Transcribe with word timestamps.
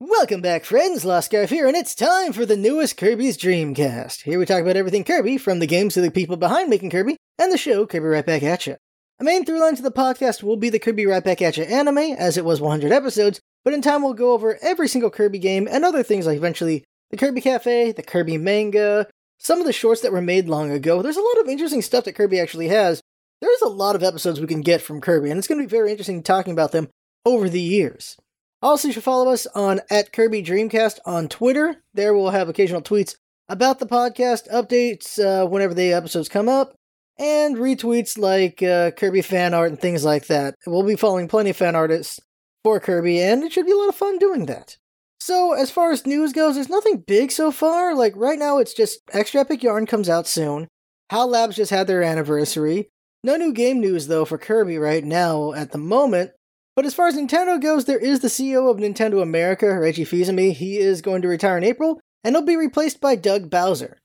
Welcome 0.00 0.40
back, 0.40 0.64
friends. 0.64 1.04
Lost 1.04 1.26
Scarf 1.26 1.50
here, 1.50 1.66
and 1.66 1.76
it's 1.76 1.94
time 1.94 2.32
for 2.32 2.46
the 2.46 2.56
newest 2.56 2.96
Kirby's 2.96 3.36
Dreamcast. 3.36 4.22
Here 4.22 4.38
we 4.38 4.46
talk 4.46 4.62
about 4.62 4.78
everything 4.78 5.04
Kirby, 5.04 5.36
from 5.36 5.58
the 5.58 5.66
games 5.66 5.92
to 5.94 6.00
the 6.00 6.10
people 6.10 6.38
behind 6.38 6.70
making 6.70 6.88
Kirby, 6.88 7.18
and 7.38 7.52
the 7.52 7.58
show 7.58 7.84
Kirby 7.86 8.06
Right 8.06 8.24
Back 8.24 8.42
At 8.42 8.66
You. 8.66 8.76
A 9.20 9.24
main 9.24 9.44
through 9.44 9.60
line 9.60 9.76
to 9.76 9.82
the 9.82 9.92
podcast 9.92 10.42
will 10.42 10.56
be 10.56 10.70
the 10.70 10.78
Kirby 10.78 11.04
Right 11.04 11.22
Back 11.22 11.42
At 11.42 11.58
You 11.58 11.64
anime, 11.64 11.98
as 11.98 12.38
it 12.38 12.46
was 12.46 12.62
100 12.62 12.90
episodes, 12.90 13.38
but 13.66 13.74
in 13.74 13.82
time 13.82 14.02
we'll 14.02 14.14
go 14.14 14.32
over 14.32 14.58
every 14.62 14.88
single 14.88 15.10
Kirby 15.10 15.40
game 15.40 15.68
and 15.70 15.84
other 15.84 16.02
things 16.02 16.24
like 16.24 16.38
eventually 16.38 16.84
the 17.10 17.18
Kirby 17.18 17.42
Cafe, 17.42 17.92
the 17.92 18.02
Kirby 18.02 18.38
manga, 18.38 19.08
some 19.38 19.60
of 19.60 19.66
the 19.66 19.74
shorts 19.74 20.00
that 20.00 20.12
were 20.12 20.22
made 20.22 20.48
long 20.48 20.70
ago. 20.70 21.02
There's 21.02 21.18
a 21.18 21.22
lot 21.22 21.40
of 21.40 21.48
interesting 21.48 21.82
stuff 21.82 22.04
that 22.04 22.14
Kirby 22.14 22.40
actually 22.40 22.68
has. 22.68 23.02
There's 23.40 23.62
a 23.62 23.68
lot 23.68 23.94
of 23.94 24.02
episodes 24.02 24.40
we 24.40 24.46
can 24.46 24.62
get 24.62 24.82
from 24.82 25.00
Kirby, 25.00 25.30
and 25.30 25.38
it's 25.38 25.46
going 25.46 25.60
to 25.60 25.66
be 25.66 25.70
very 25.70 25.90
interesting 25.90 26.22
talking 26.22 26.52
about 26.52 26.72
them 26.72 26.88
over 27.24 27.48
the 27.48 27.60
years. 27.60 28.16
Also, 28.60 28.88
you 28.88 28.94
should 28.94 29.04
follow 29.04 29.30
us 29.30 29.46
on 29.54 29.80
at 29.90 30.12
Kirby 30.12 30.42
Dreamcast 30.42 30.98
on 31.06 31.28
Twitter. 31.28 31.76
There 31.94 32.12
we'll 32.14 32.30
have 32.30 32.48
occasional 32.48 32.82
tweets 32.82 33.14
about 33.48 33.78
the 33.78 33.86
podcast, 33.86 34.50
updates 34.52 35.18
uh, 35.18 35.46
whenever 35.46 35.72
the 35.72 35.92
episodes 35.92 36.28
come 36.28 36.48
up, 36.48 36.74
and 37.16 37.56
retweets 37.56 38.18
like 38.18 38.60
uh, 38.62 38.90
Kirby 38.90 39.22
fan 39.22 39.54
art 39.54 39.70
and 39.70 39.80
things 39.80 40.04
like 40.04 40.26
that. 40.26 40.56
We'll 40.66 40.82
be 40.82 40.96
following 40.96 41.28
plenty 41.28 41.50
of 41.50 41.56
fan 41.56 41.76
artists 41.76 42.18
for 42.64 42.80
Kirby, 42.80 43.20
and 43.20 43.44
it 43.44 43.52
should 43.52 43.66
be 43.66 43.72
a 43.72 43.76
lot 43.76 43.88
of 43.88 43.94
fun 43.94 44.18
doing 44.18 44.46
that. 44.46 44.76
So, 45.20 45.52
as 45.52 45.70
far 45.70 45.92
as 45.92 46.06
news 46.06 46.32
goes, 46.32 46.56
there's 46.56 46.68
nothing 46.68 47.04
big 47.06 47.30
so 47.30 47.52
far. 47.52 47.94
Like, 47.94 48.14
right 48.16 48.38
now, 48.38 48.58
it's 48.58 48.74
just 48.74 49.00
Extra 49.12 49.42
Epic 49.42 49.62
Yarn 49.62 49.86
comes 49.86 50.08
out 50.08 50.26
soon. 50.26 50.66
HAL 51.10 51.28
Labs 51.28 51.56
just 51.56 51.70
had 51.70 51.86
their 51.86 52.02
anniversary. 52.02 52.88
No 53.24 53.36
new 53.36 53.52
game 53.52 53.80
news, 53.80 54.06
though, 54.06 54.24
for 54.24 54.38
Kirby 54.38 54.78
right 54.78 55.04
now 55.04 55.52
at 55.52 55.72
the 55.72 55.78
moment. 55.78 56.32
But 56.76 56.86
as 56.86 56.94
far 56.94 57.08
as 57.08 57.16
Nintendo 57.16 57.60
goes, 57.60 57.86
there 57.86 57.98
is 57.98 58.20
the 58.20 58.28
CEO 58.28 58.70
of 58.70 58.76
Nintendo 58.76 59.20
America, 59.20 59.76
Reggie 59.78 60.04
Fils-Aimé. 60.04 60.52
He 60.52 60.78
is 60.78 61.02
going 61.02 61.22
to 61.22 61.28
retire 61.28 61.58
in 61.58 61.64
April, 61.64 62.00
and 62.22 62.36
he'll 62.36 62.44
be 62.44 62.56
replaced 62.56 63.00
by 63.00 63.16
Doug 63.16 63.50
Bowser. 63.50 63.98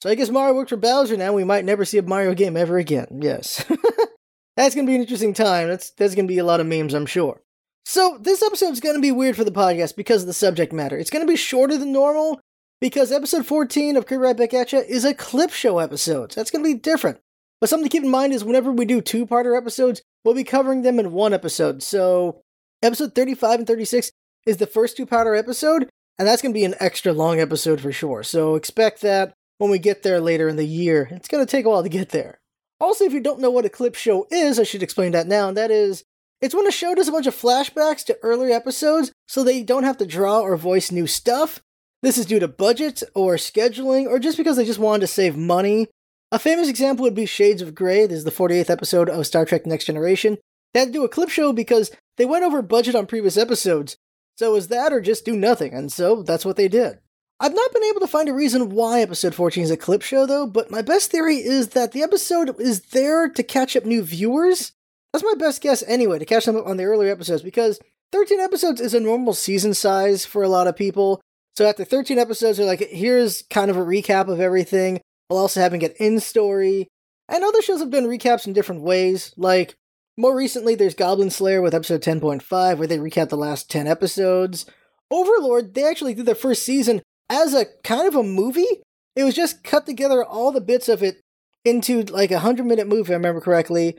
So 0.00 0.08
I 0.08 0.14
guess 0.14 0.30
Mario 0.30 0.54
works 0.54 0.70
for 0.70 0.76
Bowser 0.76 1.16
now. 1.16 1.32
We 1.32 1.42
might 1.44 1.64
never 1.64 1.84
see 1.84 1.98
a 1.98 2.02
Mario 2.02 2.34
game 2.34 2.56
ever 2.56 2.78
again. 2.78 3.18
Yes. 3.20 3.64
that's 4.56 4.74
going 4.74 4.86
to 4.86 4.90
be 4.90 4.94
an 4.94 5.00
interesting 5.00 5.34
time. 5.34 5.68
That's, 5.68 5.90
that's 5.90 6.14
going 6.14 6.26
to 6.26 6.32
be 6.32 6.38
a 6.38 6.44
lot 6.44 6.60
of 6.60 6.66
memes, 6.66 6.94
I'm 6.94 7.06
sure. 7.06 7.40
So, 7.84 8.18
this 8.20 8.42
episode 8.42 8.70
is 8.70 8.80
going 8.80 8.94
to 8.94 9.02
be 9.02 9.10
weird 9.10 9.34
for 9.34 9.42
the 9.42 9.50
podcast 9.50 9.96
because 9.96 10.22
of 10.22 10.28
the 10.28 10.32
subject 10.32 10.72
matter. 10.72 10.96
It's 10.96 11.10
going 11.10 11.26
to 11.26 11.30
be 11.30 11.36
shorter 11.36 11.76
than 11.76 11.92
normal 11.92 12.40
because 12.80 13.10
episode 13.10 13.46
14 13.46 13.96
of 13.96 14.06
Kirby 14.06 14.18
Right 14.18 14.36
Back 14.36 14.54
At 14.54 14.72
Ya 14.72 14.80
is 14.80 15.04
a 15.04 15.14
clip 15.14 15.50
show 15.50 15.78
episode. 15.78 16.32
So 16.32 16.40
that's 16.40 16.52
going 16.52 16.64
to 16.64 16.72
be 16.72 16.78
different. 16.78 17.18
But 17.62 17.68
something 17.68 17.88
to 17.88 17.96
keep 17.96 18.02
in 18.02 18.10
mind 18.10 18.32
is 18.32 18.42
whenever 18.42 18.72
we 18.72 18.84
do 18.84 19.00
two 19.00 19.24
parter 19.24 19.56
episodes, 19.56 20.02
we'll 20.24 20.34
be 20.34 20.42
covering 20.42 20.82
them 20.82 20.98
in 20.98 21.12
one 21.12 21.32
episode. 21.32 21.80
So, 21.80 22.40
episode 22.82 23.14
35 23.14 23.60
and 23.60 23.68
36 23.68 24.10
is 24.44 24.56
the 24.56 24.66
first 24.66 24.96
two 24.96 25.06
parter 25.06 25.38
episode, 25.38 25.88
and 26.18 26.26
that's 26.26 26.42
going 26.42 26.52
to 26.52 26.58
be 26.58 26.64
an 26.64 26.74
extra 26.80 27.12
long 27.12 27.38
episode 27.38 27.80
for 27.80 27.92
sure. 27.92 28.24
So, 28.24 28.56
expect 28.56 29.00
that 29.02 29.32
when 29.58 29.70
we 29.70 29.78
get 29.78 30.02
there 30.02 30.20
later 30.20 30.48
in 30.48 30.56
the 30.56 30.66
year. 30.66 31.06
It's 31.12 31.28
going 31.28 31.46
to 31.46 31.48
take 31.48 31.64
a 31.64 31.68
while 31.68 31.84
to 31.84 31.88
get 31.88 32.08
there. 32.08 32.40
Also, 32.80 33.04
if 33.04 33.12
you 33.12 33.20
don't 33.20 33.38
know 33.38 33.52
what 33.52 33.64
a 33.64 33.68
clip 33.68 33.94
show 33.94 34.26
is, 34.32 34.58
I 34.58 34.64
should 34.64 34.82
explain 34.82 35.12
that 35.12 35.28
now, 35.28 35.46
and 35.46 35.56
that 35.56 35.70
is 35.70 36.02
it's 36.40 36.56
when 36.56 36.66
a 36.66 36.72
show 36.72 36.96
does 36.96 37.06
a 37.06 37.12
bunch 37.12 37.28
of 37.28 37.36
flashbacks 37.36 38.04
to 38.06 38.18
earlier 38.24 38.52
episodes 38.52 39.12
so 39.28 39.44
they 39.44 39.62
don't 39.62 39.84
have 39.84 39.98
to 39.98 40.04
draw 40.04 40.40
or 40.40 40.56
voice 40.56 40.90
new 40.90 41.06
stuff. 41.06 41.62
This 42.02 42.18
is 42.18 42.26
due 42.26 42.40
to 42.40 42.48
budget 42.48 43.04
or 43.14 43.36
scheduling 43.36 44.06
or 44.06 44.18
just 44.18 44.36
because 44.36 44.56
they 44.56 44.64
just 44.64 44.80
wanted 44.80 45.02
to 45.02 45.06
save 45.06 45.36
money. 45.36 45.86
A 46.32 46.38
famous 46.38 46.66
example 46.66 47.02
would 47.02 47.14
be 47.14 47.26
Shades 47.26 47.60
of 47.60 47.74
Gray. 47.74 48.06
This 48.06 48.16
is 48.16 48.24
the 48.24 48.30
48th 48.30 48.70
episode 48.70 49.10
of 49.10 49.26
Star 49.26 49.44
Trek 49.44 49.66
Next 49.66 49.84
Generation. 49.84 50.38
They 50.72 50.80
had 50.80 50.86
to 50.86 50.92
do 50.92 51.04
a 51.04 51.08
clip 51.08 51.28
show 51.28 51.52
because 51.52 51.90
they 52.16 52.24
went 52.24 52.42
over 52.42 52.62
budget 52.62 52.94
on 52.94 53.04
previous 53.04 53.36
episodes. 53.36 53.98
So 54.38 54.54
was 54.54 54.68
that 54.68 54.94
or 54.94 55.02
just 55.02 55.26
do 55.26 55.36
nothing, 55.36 55.74
and 55.74 55.92
so 55.92 56.22
that's 56.22 56.46
what 56.46 56.56
they 56.56 56.68
did. 56.68 57.00
I've 57.38 57.54
not 57.54 57.70
been 57.74 57.84
able 57.84 58.00
to 58.00 58.06
find 58.06 58.30
a 58.30 58.32
reason 58.32 58.70
why 58.70 59.02
episode 59.02 59.34
14 59.34 59.64
is 59.64 59.70
a 59.70 59.76
clip 59.76 60.00
show 60.00 60.24
though, 60.24 60.46
but 60.46 60.70
my 60.70 60.80
best 60.80 61.10
theory 61.10 61.36
is 61.36 61.68
that 61.68 61.92
the 61.92 62.02
episode 62.02 62.58
is 62.58 62.80
there 62.80 63.28
to 63.28 63.42
catch 63.42 63.76
up 63.76 63.84
new 63.84 64.02
viewers. 64.02 64.72
That's 65.12 65.24
my 65.24 65.34
best 65.38 65.60
guess 65.60 65.84
anyway, 65.86 66.18
to 66.18 66.24
catch 66.24 66.46
them 66.46 66.56
up 66.56 66.66
on 66.66 66.78
the 66.78 66.84
earlier 66.84 67.12
episodes, 67.12 67.42
because 67.42 67.78
13 68.10 68.40
episodes 68.40 68.80
is 68.80 68.94
a 68.94 69.00
normal 69.00 69.34
season 69.34 69.74
size 69.74 70.24
for 70.24 70.42
a 70.42 70.48
lot 70.48 70.66
of 70.66 70.76
people. 70.76 71.20
So 71.56 71.66
after 71.66 71.84
13 71.84 72.18
episodes, 72.18 72.56
they're 72.56 72.66
like, 72.66 72.88
here's 72.88 73.42
kind 73.50 73.70
of 73.70 73.76
a 73.76 73.84
recap 73.84 74.28
of 74.28 74.40
everything, 74.40 75.02
while 75.32 75.42
also 75.42 75.60
having 75.60 75.84
an 75.84 75.92
in 75.98 76.20
story. 76.20 76.88
And 77.28 77.42
other 77.42 77.62
shows 77.62 77.80
have 77.80 77.90
done 77.90 78.04
recaps 78.04 78.46
in 78.46 78.52
different 78.52 78.82
ways. 78.82 79.32
Like, 79.36 79.74
more 80.16 80.36
recently, 80.36 80.74
there's 80.74 80.94
Goblin 80.94 81.30
Slayer 81.30 81.62
with 81.62 81.74
episode 81.74 82.02
10.5, 82.02 82.78
where 82.78 82.86
they 82.86 82.98
recap 82.98 83.28
the 83.28 83.36
last 83.36 83.70
10 83.70 83.86
episodes. 83.86 84.66
Overlord, 85.10 85.74
they 85.74 85.84
actually 85.84 86.14
did 86.14 86.26
their 86.26 86.34
first 86.34 86.62
season 86.62 87.02
as 87.30 87.54
a 87.54 87.66
kind 87.84 88.06
of 88.06 88.14
a 88.14 88.22
movie. 88.22 88.82
It 89.16 89.24
was 89.24 89.34
just 89.34 89.64
cut 89.64 89.86
together 89.86 90.24
all 90.24 90.52
the 90.52 90.60
bits 90.60 90.88
of 90.88 91.02
it 91.02 91.20
into 91.64 92.02
like 92.02 92.30
a 92.30 92.34
100 92.34 92.66
minute 92.66 92.88
movie, 92.88 93.02
if 93.02 93.10
I 93.10 93.14
remember 93.14 93.40
correctly, 93.40 93.96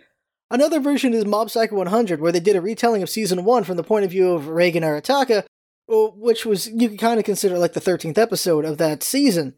Another 0.54 0.80
version 0.80 1.16
is 1.16 1.26
Mob 1.26 1.50
Psycho 1.50 1.78
100, 1.78 2.22
where 2.22 2.32
they 2.32 2.40
did 2.40 2.56
a 2.56 2.62
retelling 2.62 3.02
of 3.02 3.10
season 3.10 3.44
one 3.44 3.64
from 3.64 3.76
the 3.76 3.84
point 3.84 4.06
of 4.06 4.12
view 4.12 4.34
of 4.34 4.44
Reigen 4.44 4.84
Arataka, 4.84 5.46
which 5.88 6.46
was 6.46 6.68
you 6.68 6.90
could 6.90 7.00
kind 7.00 7.18
of 7.18 7.26
consider 7.26 7.58
like 7.58 7.74
the 7.74 7.82
13th 7.82 8.20
episode 8.20 8.64
of 8.64 8.78
that 8.78 9.02
season. 9.02 9.56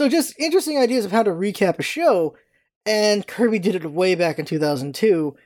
So 0.00 0.08
just 0.08 0.34
interesting 0.40 0.78
ideas 0.78 1.04
of 1.04 1.12
how 1.12 1.22
to 1.24 1.30
recap 1.30 1.78
a 1.78 1.82
show, 1.82 2.34
and 2.86 3.26
Kirby 3.26 3.58
did 3.58 3.74
it 3.74 3.84
way 3.84 4.14
back 4.14 4.38
in 4.38 4.46
2002. 4.46 5.36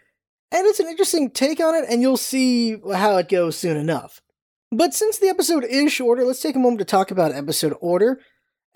And 0.53 0.66
it's 0.69 0.78
an 0.78 0.87
interesting 0.87 1.32
take 1.32 1.59
on 1.59 1.75
it, 1.75 1.87
and 1.91 2.00
you'll 2.00 2.16
see 2.16 2.76
how 2.94 3.16
it 3.16 3.28
goes 3.28 3.59
soon 3.59 3.76
enough. 3.76 4.20
But 4.70 4.94
since 4.94 5.19
the 5.19 5.26
episode 5.26 5.64
is 5.64 5.93
shorter, 5.93 6.22
let's 6.22 6.41
take 6.41 6.54
a 6.54 6.60
moment 6.60 6.78
to 6.78 6.84
talk 6.84 7.10
about 7.10 7.32
episode 7.32 7.75
order. 7.81 8.20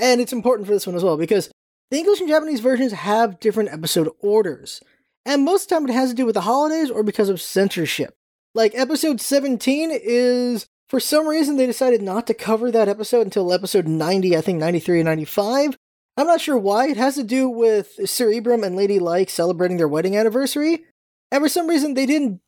And 0.00 0.20
it's 0.20 0.32
important 0.32 0.66
for 0.66 0.74
this 0.74 0.84
one 0.84 0.96
as 0.96 1.04
well, 1.04 1.16
because 1.16 1.48
the 1.92 1.98
English 1.98 2.18
and 2.18 2.28
Japanese 2.28 2.58
versions 2.58 2.90
have 2.90 3.38
different 3.38 3.72
episode 3.72 4.08
orders 4.18 4.80
and 5.24 5.44
most 5.44 5.62
of 5.62 5.68
the 5.68 5.74
time 5.76 5.88
it 5.88 5.92
has 5.92 6.10
to 6.10 6.16
do 6.16 6.26
with 6.26 6.34
the 6.34 6.40
holidays 6.40 6.90
or 6.90 7.04
because 7.04 7.28
of 7.28 7.40
censorship. 7.40 8.16
Like 8.52 8.72
episode 8.74 9.20
17 9.20 9.90
is, 9.92 10.66
for 10.88 11.00
some 11.00 11.26
reason, 11.26 11.56
they 11.56 11.66
decided 11.66 12.02
not 12.02 12.26
to 12.26 12.34
cover 12.34 12.70
that 12.70 12.88
episode 12.88 13.22
until 13.22 13.52
episode 13.52 13.86
90, 13.86 14.36
I 14.36 14.40
think 14.40 14.58
93 14.58 15.00
and 15.00 15.06
95. 15.06 15.76
I'm 16.16 16.26
not 16.26 16.40
sure 16.40 16.58
why. 16.58 16.88
It 16.88 16.96
has 16.96 17.14
to 17.14 17.22
do 17.22 17.48
with 17.48 18.08
Sir 18.08 18.26
Ebrum 18.26 18.64
and 18.64 18.74
Lady 18.74 18.98
Like 18.98 19.30
celebrating 19.30 19.76
their 19.76 19.88
wedding 19.88 20.16
anniversary. 20.16 20.84
And 21.30 21.42
for 21.42 21.48
some 21.48 21.68
reason, 21.68 21.94
they 21.94 22.06
didn't 22.06 22.40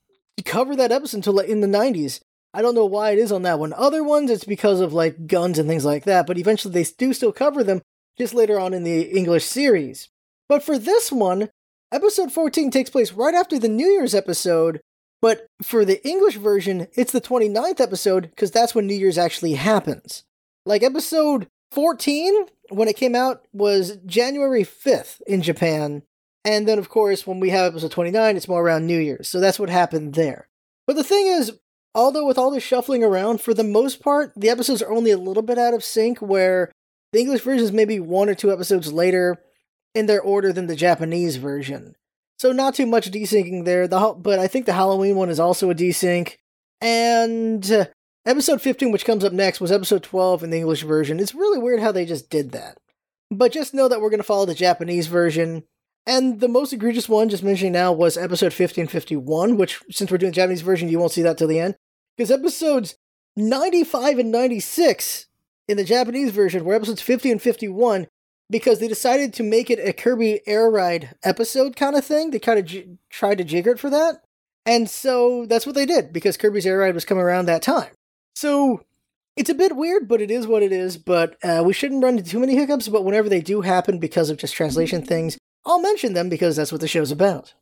cover 0.44 0.74
that 0.74 0.92
episode 0.92 1.18
until 1.18 1.38
in 1.38 1.60
the 1.60 1.66
90s. 1.66 2.20
I 2.52 2.62
don't 2.62 2.74
know 2.74 2.86
why 2.86 3.10
it 3.10 3.18
is 3.18 3.30
on 3.30 3.42
that 3.42 3.60
one. 3.60 3.72
Other 3.74 4.02
ones, 4.02 4.30
it's 4.30 4.44
because 4.44 4.80
of 4.80 4.92
like 4.92 5.26
guns 5.26 5.58
and 5.58 5.68
things 5.68 5.84
like 5.84 6.04
that, 6.04 6.26
but 6.26 6.38
eventually 6.38 6.74
they 6.74 6.90
do 6.98 7.12
still 7.12 7.32
cover 7.32 7.62
them 7.62 7.82
just 8.18 8.34
later 8.34 8.58
on 8.58 8.74
in 8.74 8.82
the 8.82 9.02
English 9.02 9.44
series. 9.44 10.08
But 10.48 10.64
for 10.64 10.76
this 10.76 11.12
one, 11.12 11.50
Episode 11.92 12.30
14 12.30 12.70
takes 12.70 12.88
place 12.88 13.12
right 13.12 13.34
after 13.34 13.58
the 13.58 13.68
New 13.68 13.88
Year's 13.88 14.14
episode, 14.14 14.80
but 15.22 15.46
for 15.62 15.84
the 15.84 16.06
English 16.06 16.36
version, 16.36 16.88
it's 16.94 17.12
the 17.12 17.20
29th 17.20 17.80
episode 17.80 18.30
because 18.30 18.50
that's 18.50 18.74
when 18.74 18.86
New 18.86 18.94
Year's 18.94 19.18
actually 19.18 19.54
happens. 19.54 20.24
Like 20.64 20.82
episode 20.82 21.48
14, 21.72 22.46
when 22.70 22.88
it 22.88 22.96
came 22.96 23.14
out, 23.14 23.44
was 23.52 23.96
January 24.06 24.64
5th 24.64 25.20
in 25.26 25.42
Japan. 25.42 26.02
And 26.44 26.66
then, 26.66 26.78
of 26.78 26.88
course, 26.88 27.26
when 27.26 27.38
we 27.38 27.50
have 27.50 27.72
episode 27.72 27.90
29, 27.90 28.36
it's 28.36 28.48
more 28.48 28.62
around 28.62 28.86
New 28.86 28.98
Year's. 28.98 29.28
So 29.28 29.40
that's 29.40 29.58
what 29.58 29.68
happened 29.68 30.14
there. 30.14 30.48
But 30.86 30.96
the 30.96 31.04
thing 31.04 31.26
is, 31.26 31.52
although 31.94 32.26
with 32.26 32.38
all 32.38 32.50
this 32.50 32.62
shuffling 32.62 33.04
around, 33.04 33.40
for 33.40 33.52
the 33.52 33.64
most 33.64 34.02
part, 34.02 34.32
the 34.34 34.48
episodes 34.48 34.82
are 34.82 34.90
only 34.90 35.10
a 35.10 35.18
little 35.18 35.42
bit 35.42 35.58
out 35.58 35.74
of 35.74 35.84
sync, 35.84 36.18
where 36.20 36.72
the 37.12 37.20
English 37.20 37.42
version 37.42 37.64
is 37.64 37.72
maybe 37.72 38.00
one 38.00 38.28
or 38.28 38.34
two 38.34 38.52
episodes 38.52 38.92
later 38.92 39.42
in 39.94 40.06
their 40.06 40.20
order 40.20 40.52
than 40.52 40.66
the 40.66 40.76
Japanese 40.76 41.36
version. 41.36 41.94
So 42.40 42.52
not 42.52 42.74
too 42.74 42.86
much 42.86 43.10
desyncing 43.10 43.66
there. 43.66 43.86
The 43.86 44.14
but 44.16 44.38
I 44.38 44.46
think 44.46 44.64
the 44.64 44.72
Halloween 44.72 45.14
one 45.14 45.28
is 45.28 45.38
also 45.38 45.68
a 45.68 45.74
desync. 45.74 46.36
And 46.80 47.70
uh, 47.70 47.84
episode 48.24 48.62
15, 48.62 48.90
which 48.90 49.04
comes 49.04 49.24
up 49.24 49.34
next, 49.34 49.60
was 49.60 49.70
episode 49.70 50.02
12 50.02 50.44
in 50.44 50.48
the 50.48 50.56
English 50.56 50.82
version. 50.84 51.20
It's 51.20 51.34
really 51.34 51.58
weird 51.58 51.80
how 51.80 51.92
they 51.92 52.06
just 52.06 52.30
did 52.30 52.52
that. 52.52 52.78
But 53.30 53.52
just 53.52 53.74
know 53.74 53.88
that 53.88 54.00
we're 54.00 54.08
going 54.08 54.20
to 54.20 54.24
follow 54.24 54.46
the 54.46 54.54
Japanese 54.54 55.06
version. 55.06 55.64
And 56.06 56.40
the 56.40 56.48
most 56.48 56.72
egregious 56.72 57.10
one, 57.10 57.28
just 57.28 57.42
mentioning 57.42 57.74
now, 57.74 57.92
was 57.92 58.16
episode 58.16 58.54
1551, 58.54 59.58
which, 59.58 59.82
since 59.90 60.10
we're 60.10 60.16
doing 60.16 60.32
the 60.32 60.36
Japanese 60.36 60.62
version, 60.62 60.88
you 60.88 60.98
won't 60.98 61.12
see 61.12 61.20
that 61.20 61.36
till 61.36 61.46
the 61.46 61.60
end. 61.60 61.74
Because 62.16 62.30
episodes 62.30 62.96
95 63.36 64.18
and 64.18 64.32
96 64.32 65.26
in 65.68 65.76
the 65.76 65.84
Japanese 65.84 66.30
version 66.30 66.64
were 66.64 66.72
episodes 66.72 67.02
50 67.02 67.32
and 67.32 67.42
51 67.42 68.06
because 68.50 68.80
they 68.80 68.88
decided 68.88 69.32
to 69.34 69.42
make 69.42 69.70
it 69.70 69.78
a 69.78 69.92
Kirby 69.92 70.40
Air 70.46 70.68
Ride 70.68 71.14
episode 71.22 71.76
kind 71.76 71.96
of 71.96 72.04
thing. 72.04 72.30
They 72.30 72.40
kind 72.40 72.58
of 72.58 72.64
j- 72.64 72.88
tried 73.08 73.38
to 73.38 73.44
jigger 73.44 73.72
it 73.72 73.80
for 73.80 73.90
that. 73.90 74.24
And 74.66 74.90
so 74.90 75.46
that's 75.46 75.64
what 75.64 75.74
they 75.74 75.86
did 75.86 76.12
because 76.12 76.36
Kirby's 76.36 76.66
Air 76.66 76.78
Ride 76.78 76.94
was 76.94 77.04
coming 77.04 77.22
around 77.22 77.46
that 77.46 77.62
time. 77.62 77.90
So 78.34 78.82
it's 79.36 79.50
a 79.50 79.54
bit 79.54 79.76
weird, 79.76 80.08
but 80.08 80.20
it 80.20 80.30
is 80.30 80.46
what 80.46 80.62
it 80.62 80.72
is. 80.72 80.96
But 80.96 81.36
uh, 81.42 81.62
we 81.64 81.72
shouldn't 81.72 82.02
run 82.02 82.18
into 82.18 82.30
too 82.30 82.40
many 82.40 82.56
hiccups. 82.56 82.88
But 82.88 83.04
whenever 83.04 83.28
they 83.28 83.40
do 83.40 83.62
happen 83.62 83.98
because 83.98 84.28
of 84.28 84.36
just 84.36 84.54
translation 84.54 85.02
things, 85.02 85.38
I'll 85.64 85.80
mention 85.80 86.14
them 86.14 86.28
because 86.28 86.56
that's 86.56 86.72
what 86.72 86.80
the 86.80 86.88
show's 86.88 87.10
about. 87.10 87.54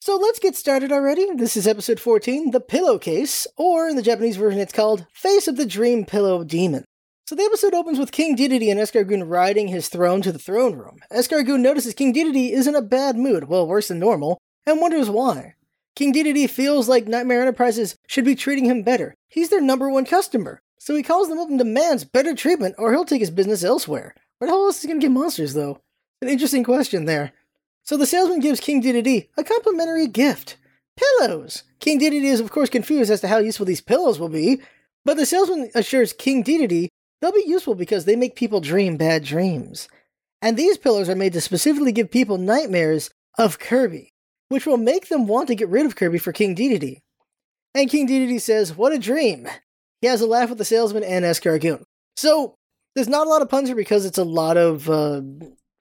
So 0.00 0.16
let's 0.16 0.40
get 0.40 0.56
started 0.56 0.90
already. 0.90 1.32
This 1.36 1.56
is 1.56 1.68
episode 1.68 2.00
14, 2.00 2.50
The 2.50 2.60
Pillowcase, 2.60 3.46
or 3.56 3.88
in 3.88 3.94
the 3.94 4.02
Japanese 4.02 4.36
version, 4.36 4.58
it's 4.58 4.72
called 4.72 5.06
Face 5.12 5.46
of 5.46 5.56
the 5.56 5.64
Dream 5.64 6.04
Pillow 6.04 6.42
Demon. 6.42 6.84
So 7.32 7.36
the 7.36 7.44
episode 7.44 7.72
opens 7.72 7.98
with 7.98 8.12
King 8.12 8.36
Dedede 8.36 8.70
and 8.70 8.78
Escargoon 8.78 9.26
riding 9.26 9.68
his 9.68 9.88
throne 9.88 10.20
to 10.20 10.32
the 10.32 10.38
throne 10.38 10.76
room. 10.76 10.98
Escargoon 11.10 11.60
notices 11.60 11.94
King 11.94 12.12
Dedede 12.12 12.52
is 12.52 12.66
in 12.66 12.74
a 12.74 12.82
bad 12.82 13.16
mood, 13.16 13.48
well, 13.48 13.66
worse 13.66 13.88
than 13.88 13.98
normal, 13.98 14.38
and 14.66 14.82
wonders 14.82 15.08
why. 15.08 15.54
King 15.96 16.12
Dedede 16.12 16.50
feels 16.50 16.90
like 16.90 17.08
Nightmare 17.08 17.40
Enterprises 17.40 17.96
should 18.06 18.26
be 18.26 18.34
treating 18.34 18.66
him 18.66 18.82
better. 18.82 19.14
He's 19.28 19.48
their 19.48 19.62
number 19.62 19.88
one 19.88 20.04
customer. 20.04 20.60
So 20.78 20.94
he 20.94 21.02
calls 21.02 21.30
them 21.30 21.38
up 21.38 21.48
and 21.48 21.56
demands 21.56 22.04
better 22.04 22.34
treatment, 22.34 22.74
or 22.76 22.92
he'll 22.92 23.06
take 23.06 23.20
his 23.20 23.30
business 23.30 23.64
elsewhere. 23.64 24.14
Where 24.36 24.48
the 24.48 24.52
hell 24.52 24.66
else 24.66 24.76
is 24.76 24.82
he 24.82 24.88
gonna 24.88 25.00
get 25.00 25.10
monsters, 25.10 25.54
though? 25.54 25.80
An 26.20 26.28
interesting 26.28 26.64
question 26.64 27.06
there. 27.06 27.32
So 27.82 27.96
the 27.96 28.04
salesman 28.04 28.40
gives 28.40 28.60
King 28.60 28.82
Dedede 28.82 29.28
a 29.38 29.42
complimentary 29.42 30.06
gift. 30.06 30.58
Pillows! 30.98 31.62
King 31.80 31.98
Dedede 31.98 32.24
is 32.24 32.40
of 32.40 32.50
course 32.50 32.68
confused 32.68 33.10
as 33.10 33.22
to 33.22 33.28
how 33.28 33.38
useful 33.38 33.64
these 33.64 33.80
pillows 33.80 34.20
will 34.20 34.28
be, 34.28 34.60
but 35.06 35.16
the 35.16 35.24
salesman 35.24 35.70
assures 35.74 36.12
King 36.12 36.44
Dedede 36.44 36.88
they'll 37.22 37.32
be 37.32 37.44
useful 37.46 37.74
because 37.74 38.04
they 38.04 38.16
make 38.16 38.36
people 38.36 38.60
dream 38.60 38.98
bad 38.98 39.24
dreams. 39.24 39.88
And 40.42 40.56
these 40.56 40.76
pillows 40.76 41.08
are 41.08 41.16
made 41.16 41.32
to 41.32 41.40
specifically 41.40 41.92
give 41.92 42.10
people 42.10 42.36
nightmares 42.36 43.08
of 43.38 43.58
Kirby, 43.58 44.10
which 44.50 44.66
will 44.66 44.76
make 44.76 45.08
them 45.08 45.26
want 45.26 45.48
to 45.48 45.54
get 45.54 45.70
rid 45.70 45.86
of 45.86 45.96
Kirby 45.96 46.18
for 46.18 46.32
King 46.32 46.54
Dedede. 46.54 46.98
And 47.74 47.88
King 47.88 48.06
Dedede 48.06 48.40
says, 48.40 48.76
What 48.76 48.92
a 48.92 48.98
dream! 48.98 49.48
He 50.02 50.08
has 50.08 50.20
a 50.20 50.26
laugh 50.26 50.50
with 50.50 50.58
the 50.58 50.64
salesman 50.66 51.04
and 51.04 51.24
Escargoon. 51.24 51.84
So, 52.16 52.56
there's 52.94 53.08
not 53.08 53.26
a 53.26 53.30
lot 53.30 53.40
of 53.40 53.48
puns 53.48 53.68
here 53.68 53.76
because 53.76 54.04
it's 54.04 54.18
a 54.18 54.24
lot 54.24 54.58
of 54.58 54.90
uh, 54.90 55.22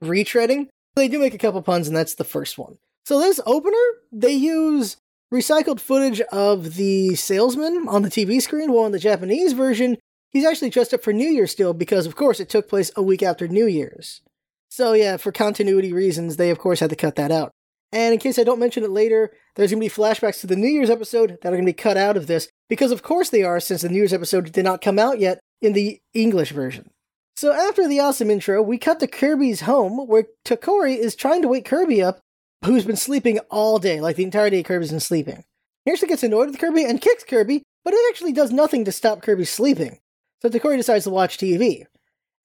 retreading, 0.02 0.68
they 0.96 1.08
do 1.08 1.20
make 1.20 1.34
a 1.34 1.38
couple 1.38 1.62
puns, 1.62 1.88
and 1.88 1.96
that's 1.96 2.16
the 2.16 2.24
first 2.24 2.58
one. 2.58 2.78
So 3.06 3.20
this 3.20 3.40
opener, 3.46 3.78
they 4.12 4.34
use 4.34 4.98
recycled 5.34 5.80
footage 5.80 6.22
of 6.32 6.76
the 6.76 7.16
salesman 7.16 7.88
on 7.88 8.02
the 8.02 8.10
TV 8.10 8.42
screen, 8.42 8.72
while 8.72 8.86
in 8.86 8.92
the 8.92 9.00
Japanese 9.00 9.54
version, 9.54 9.98
he's 10.32 10.46
actually 10.46 10.70
dressed 10.70 10.94
up 10.94 11.04
for 11.04 11.14
New 11.14 11.30
Year 11.30 11.48
still 11.48 11.74
because, 11.74 12.06
of 12.06 12.16
course, 12.16 12.40
it 12.40 12.50
took 12.50 12.68
place 12.68 12.92
a 12.96 13.04
week 13.04 13.22
after 13.22 13.48
New 13.48 13.68
Year's. 13.68 14.22
So 14.70 14.94
yeah, 14.94 15.18
for 15.18 15.32
continuity 15.32 15.94
reasons, 15.94 16.38
they 16.38 16.50
of 16.50 16.60
course 16.60 16.80
had 16.80 16.90
to 16.90 16.96
cut 16.96 17.16
that 17.16 17.32
out. 17.32 17.52
And 17.92 18.14
in 18.14 18.20
case 18.20 18.40
I 18.40 18.44
don't 18.44 18.60
mention 18.60 18.86
it 18.86 18.90
later, 18.90 19.32
there's 19.56 19.72
going 19.72 19.82
to 19.82 19.86
be 19.86 19.94
flashbacks 19.94 20.40
to 20.42 20.48
the 20.48 20.56
New 20.56 20.70
Year's 20.70 20.90
episode 20.90 21.38
that 21.42 21.50
are 21.50 21.58
going 21.58 21.66
to 21.66 21.70
be 21.70 21.74
cut 21.74 21.98
out 21.98 22.16
of 22.16 22.28
this, 22.28 22.48
because 22.70 22.92
of 22.92 23.04
course 23.04 23.30
they 23.30 23.44
are, 23.44 23.60
since 23.60 23.82
the 23.82 23.90
New 23.90 23.98
Year's 23.98 24.14
episode 24.14 24.52
did 24.52 24.64
not 24.64 24.82
come 24.82 24.98
out 24.98 25.20
yet 25.20 25.40
in 25.62 25.74
the 25.74 26.00
English 26.14 26.52
version. 26.52 26.90
So 27.36 27.52
after 27.52 27.88
the 27.88 28.00
awesome 28.00 28.32
intro, 28.32 28.62
we 28.62 28.78
cut 28.78 29.02
to 29.02 29.08
Kirby's 29.08 29.62
home, 29.62 30.08
where 30.08 30.28
Tokkori 30.46 30.98
is 30.98 31.16
trying 31.16 31.42
to 31.42 31.50
wake 31.50 31.66
Kirby 31.66 32.02
up, 32.02 32.20
who's 32.64 32.86
been 32.86 32.96
sleeping 32.96 33.40
all 33.50 33.78
day, 33.78 34.00
like 34.00 34.16
the 34.16 34.24
entire 34.24 34.50
day 34.50 34.64
Kirby's 34.64 34.92
been 34.92 35.00
sleeping. 35.02 35.44
Here 35.84 35.98
she 35.98 36.08
gets 36.08 36.24
annoyed 36.24 36.50
with 36.50 36.60
Kirby 36.60 36.86
and 36.86 37.02
kicks 37.02 37.24
Kirby, 37.26 37.64
but 37.84 37.94
it 37.94 38.10
actually 38.10 38.34
does 38.34 38.52
nothing 38.52 38.86
to 38.86 38.92
stop 38.92 39.22
Kirby 39.22 39.46
sleeping. 39.46 39.98
So 40.42 40.50
Tokkori 40.50 40.78
decides 40.78 41.06
to 41.06 41.10
watch 41.10 41.38
TV. 41.38 41.86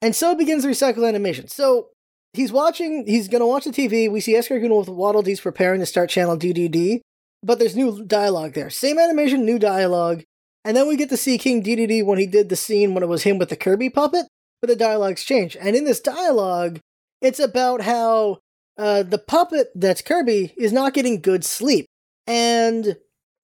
And 0.03 0.15
so 0.15 0.35
begins 0.35 0.63
the 0.63 0.69
recycled 0.69 1.09
animation. 1.09 1.49
So 1.49 1.89
he's 2.33 2.53
watching, 2.53 3.07
he's 3.07 3.29
gonna 3.29 3.47
watch 3.47 3.65
the 3.65 3.71
TV. 3.71 4.11
We 4.11 4.21
see 4.21 4.35
Escargoon 4.35 4.77
with 4.79 4.89
Waddle 4.89 5.23
Dee's 5.23 5.41
preparing 5.41 5.81
to 5.81 5.87
start 5.87 6.11
channel 6.11 6.37
DDD, 6.37 7.01
but 7.43 7.59
there's 7.59 7.77
new 7.77 8.05
dialogue 8.05 8.55
there. 8.55 8.71
Same 8.71 8.99
animation, 8.99 9.45
new 9.45 9.59
dialogue. 9.59 10.25
And 10.65 10.77
then 10.77 10.89
we 10.89 10.97
get 10.97 11.09
to 11.11 11.17
see 11.17 11.39
King 11.39 11.63
DDD 11.63 12.05
when 12.05 12.19
he 12.19 12.27
did 12.27 12.49
the 12.49 12.57
scene 12.57 12.93
when 12.93 13.03
it 13.03 13.09
was 13.09 13.23
him 13.23 13.39
with 13.39 13.49
the 13.49 13.57
Kirby 13.57 13.89
puppet 13.89 14.27
but 14.61 14.69
the 14.69 14.77
dialogues 14.77 15.25
change. 15.25 15.57
And 15.57 15.77
in 15.77 15.85
this 15.85 16.01
dialogue, 16.01 16.81
it's 17.21 17.39
about 17.39 17.83
how 17.83 18.39
uh, 18.79 19.03
the 19.03 19.19
puppet 19.19 19.69
that's 19.75 20.03
Kirby 20.03 20.55
is 20.57 20.73
not 20.73 20.95
getting 20.95 21.21
good 21.21 21.45
sleep. 21.45 21.87
And 22.27 22.97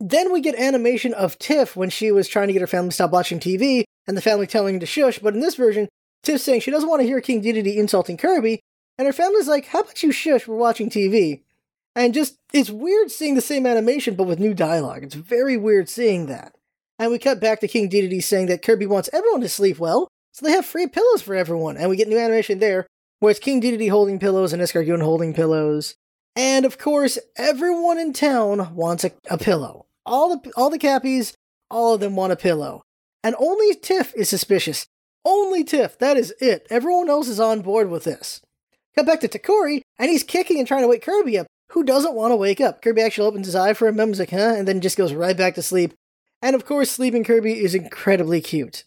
then 0.02 0.32
we 0.32 0.40
get 0.40 0.56
animation 0.56 1.14
of 1.14 1.38
Tiff 1.38 1.76
when 1.76 1.88
she 1.88 2.10
was 2.10 2.26
trying 2.26 2.48
to 2.48 2.52
get 2.52 2.60
her 2.60 2.66
family 2.66 2.88
to 2.88 2.94
stop 2.94 3.12
watching 3.12 3.38
TV, 3.38 3.84
and 4.08 4.16
the 4.16 4.20
family 4.20 4.48
telling 4.48 4.74
her 4.74 4.80
to 4.80 4.86
shush. 4.86 5.20
But 5.20 5.34
in 5.34 5.40
this 5.40 5.54
version, 5.54 5.88
Tiff's 6.24 6.42
saying 6.42 6.60
she 6.60 6.72
doesn't 6.72 6.88
want 6.88 7.02
to 7.02 7.06
hear 7.06 7.20
King 7.20 7.40
Dedede 7.40 7.76
insulting 7.76 8.16
Kirby, 8.16 8.60
and 8.98 9.06
her 9.06 9.12
family's 9.12 9.46
like, 9.46 9.66
How 9.66 9.80
about 9.80 10.02
you 10.02 10.10
shush? 10.10 10.48
We're 10.48 10.56
watching 10.56 10.90
TV. 10.90 11.42
And 11.94 12.14
just, 12.14 12.36
it's 12.52 12.70
weird 12.70 13.10
seeing 13.10 13.34
the 13.34 13.40
same 13.40 13.66
animation 13.66 14.14
but 14.14 14.26
with 14.26 14.40
new 14.40 14.54
dialogue. 14.54 15.04
It's 15.04 15.14
very 15.14 15.56
weird 15.56 15.88
seeing 15.88 16.26
that. 16.26 16.54
And 16.98 17.12
we 17.12 17.18
cut 17.18 17.38
back 17.40 17.60
to 17.60 17.68
King 17.68 17.88
Dedede 17.88 18.22
saying 18.22 18.46
that 18.46 18.62
Kirby 18.62 18.86
wants 18.86 19.10
everyone 19.12 19.42
to 19.42 19.48
sleep 19.48 19.78
well, 19.78 20.08
so 20.32 20.44
they 20.44 20.52
have 20.52 20.66
free 20.66 20.86
pillows 20.88 21.22
for 21.22 21.36
everyone, 21.36 21.76
and 21.76 21.90
we 21.90 21.96
get 21.96 22.08
new 22.08 22.18
animation 22.18 22.58
there, 22.58 22.86
where 23.20 23.30
it's 23.30 23.40
King 23.40 23.60
Dedede 23.60 23.90
holding 23.90 24.18
pillows 24.18 24.52
and 24.52 24.60
Escargoon 24.60 25.02
holding 25.02 25.32
pillows. 25.32 25.94
And 26.34 26.64
of 26.64 26.78
course, 26.78 27.18
everyone 27.36 27.98
in 27.98 28.12
town 28.12 28.74
wants 28.74 29.04
a, 29.04 29.12
a 29.30 29.38
pillow. 29.38 29.86
All 30.04 30.36
the 30.36 30.52
all 30.56 30.70
the 30.70 30.78
cappies, 30.78 31.34
all 31.70 31.94
of 31.94 32.00
them 32.00 32.16
want 32.16 32.32
a 32.32 32.36
pillow. 32.36 32.82
And 33.22 33.36
only 33.38 33.74
Tiff 33.74 34.12
is 34.14 34.28
suspicious. 34.28 34.86
Only 35.24 35.62
Tiff, 35.62 35.98
that 35.98 36.16
is 36.16 36.34
it. 36.40 36.66
Everyone 36.70 37.08
else 37.08 37.28
is 37.28 37.38
on 37.38 37.60
board 37.62 37.88
with 37.88 38.04
this. 38.04 38.40
Cut 38.96 39.06
back 39.06 39.20
to 39.20 39.28
Tokkori, 39.28 39.82
and 39.98 40.10
he's 40.10 40.24
kicking 40.24 40.58
and 40.58 40.66
trying 40.66 40.82
to 40.82 40.88
wake 40.88 41.02
Kirby 41.02 41.38
up. 41.38 41.46
Who 41.70 41.84
doesn't 41.84 42.14
want 42.14 42.32
to 42.32 42.36
wake 42.36 42.60
up? 42.60 42.82
Kirby 42.82 43.00
actually 43.00 43.28
opens 43.28 43.46
his 43.46 43.56
eye 43.56 43.72
for 43.72 43.88
a 43.88 43.92
moment, 43.92 44.18
like, 44.18 44.30
huh? 44.30 44.54
And 44.56 44.68
then 44.68 44.80
just 44.80 44.98
goes 44.98 45.14
right 45.14 45.36
back 45.36 45.54
to 45.54 45.62
sleep. 45.62 45.94
And 46.42 46.54
of 46.54 46.66
course, 46.66 46.90
sleeping 46.90 47.24
Kirby 47.24 47.60
is 47.60 47.74
incredibly 47.74 48.40
cute. 48.40 48.84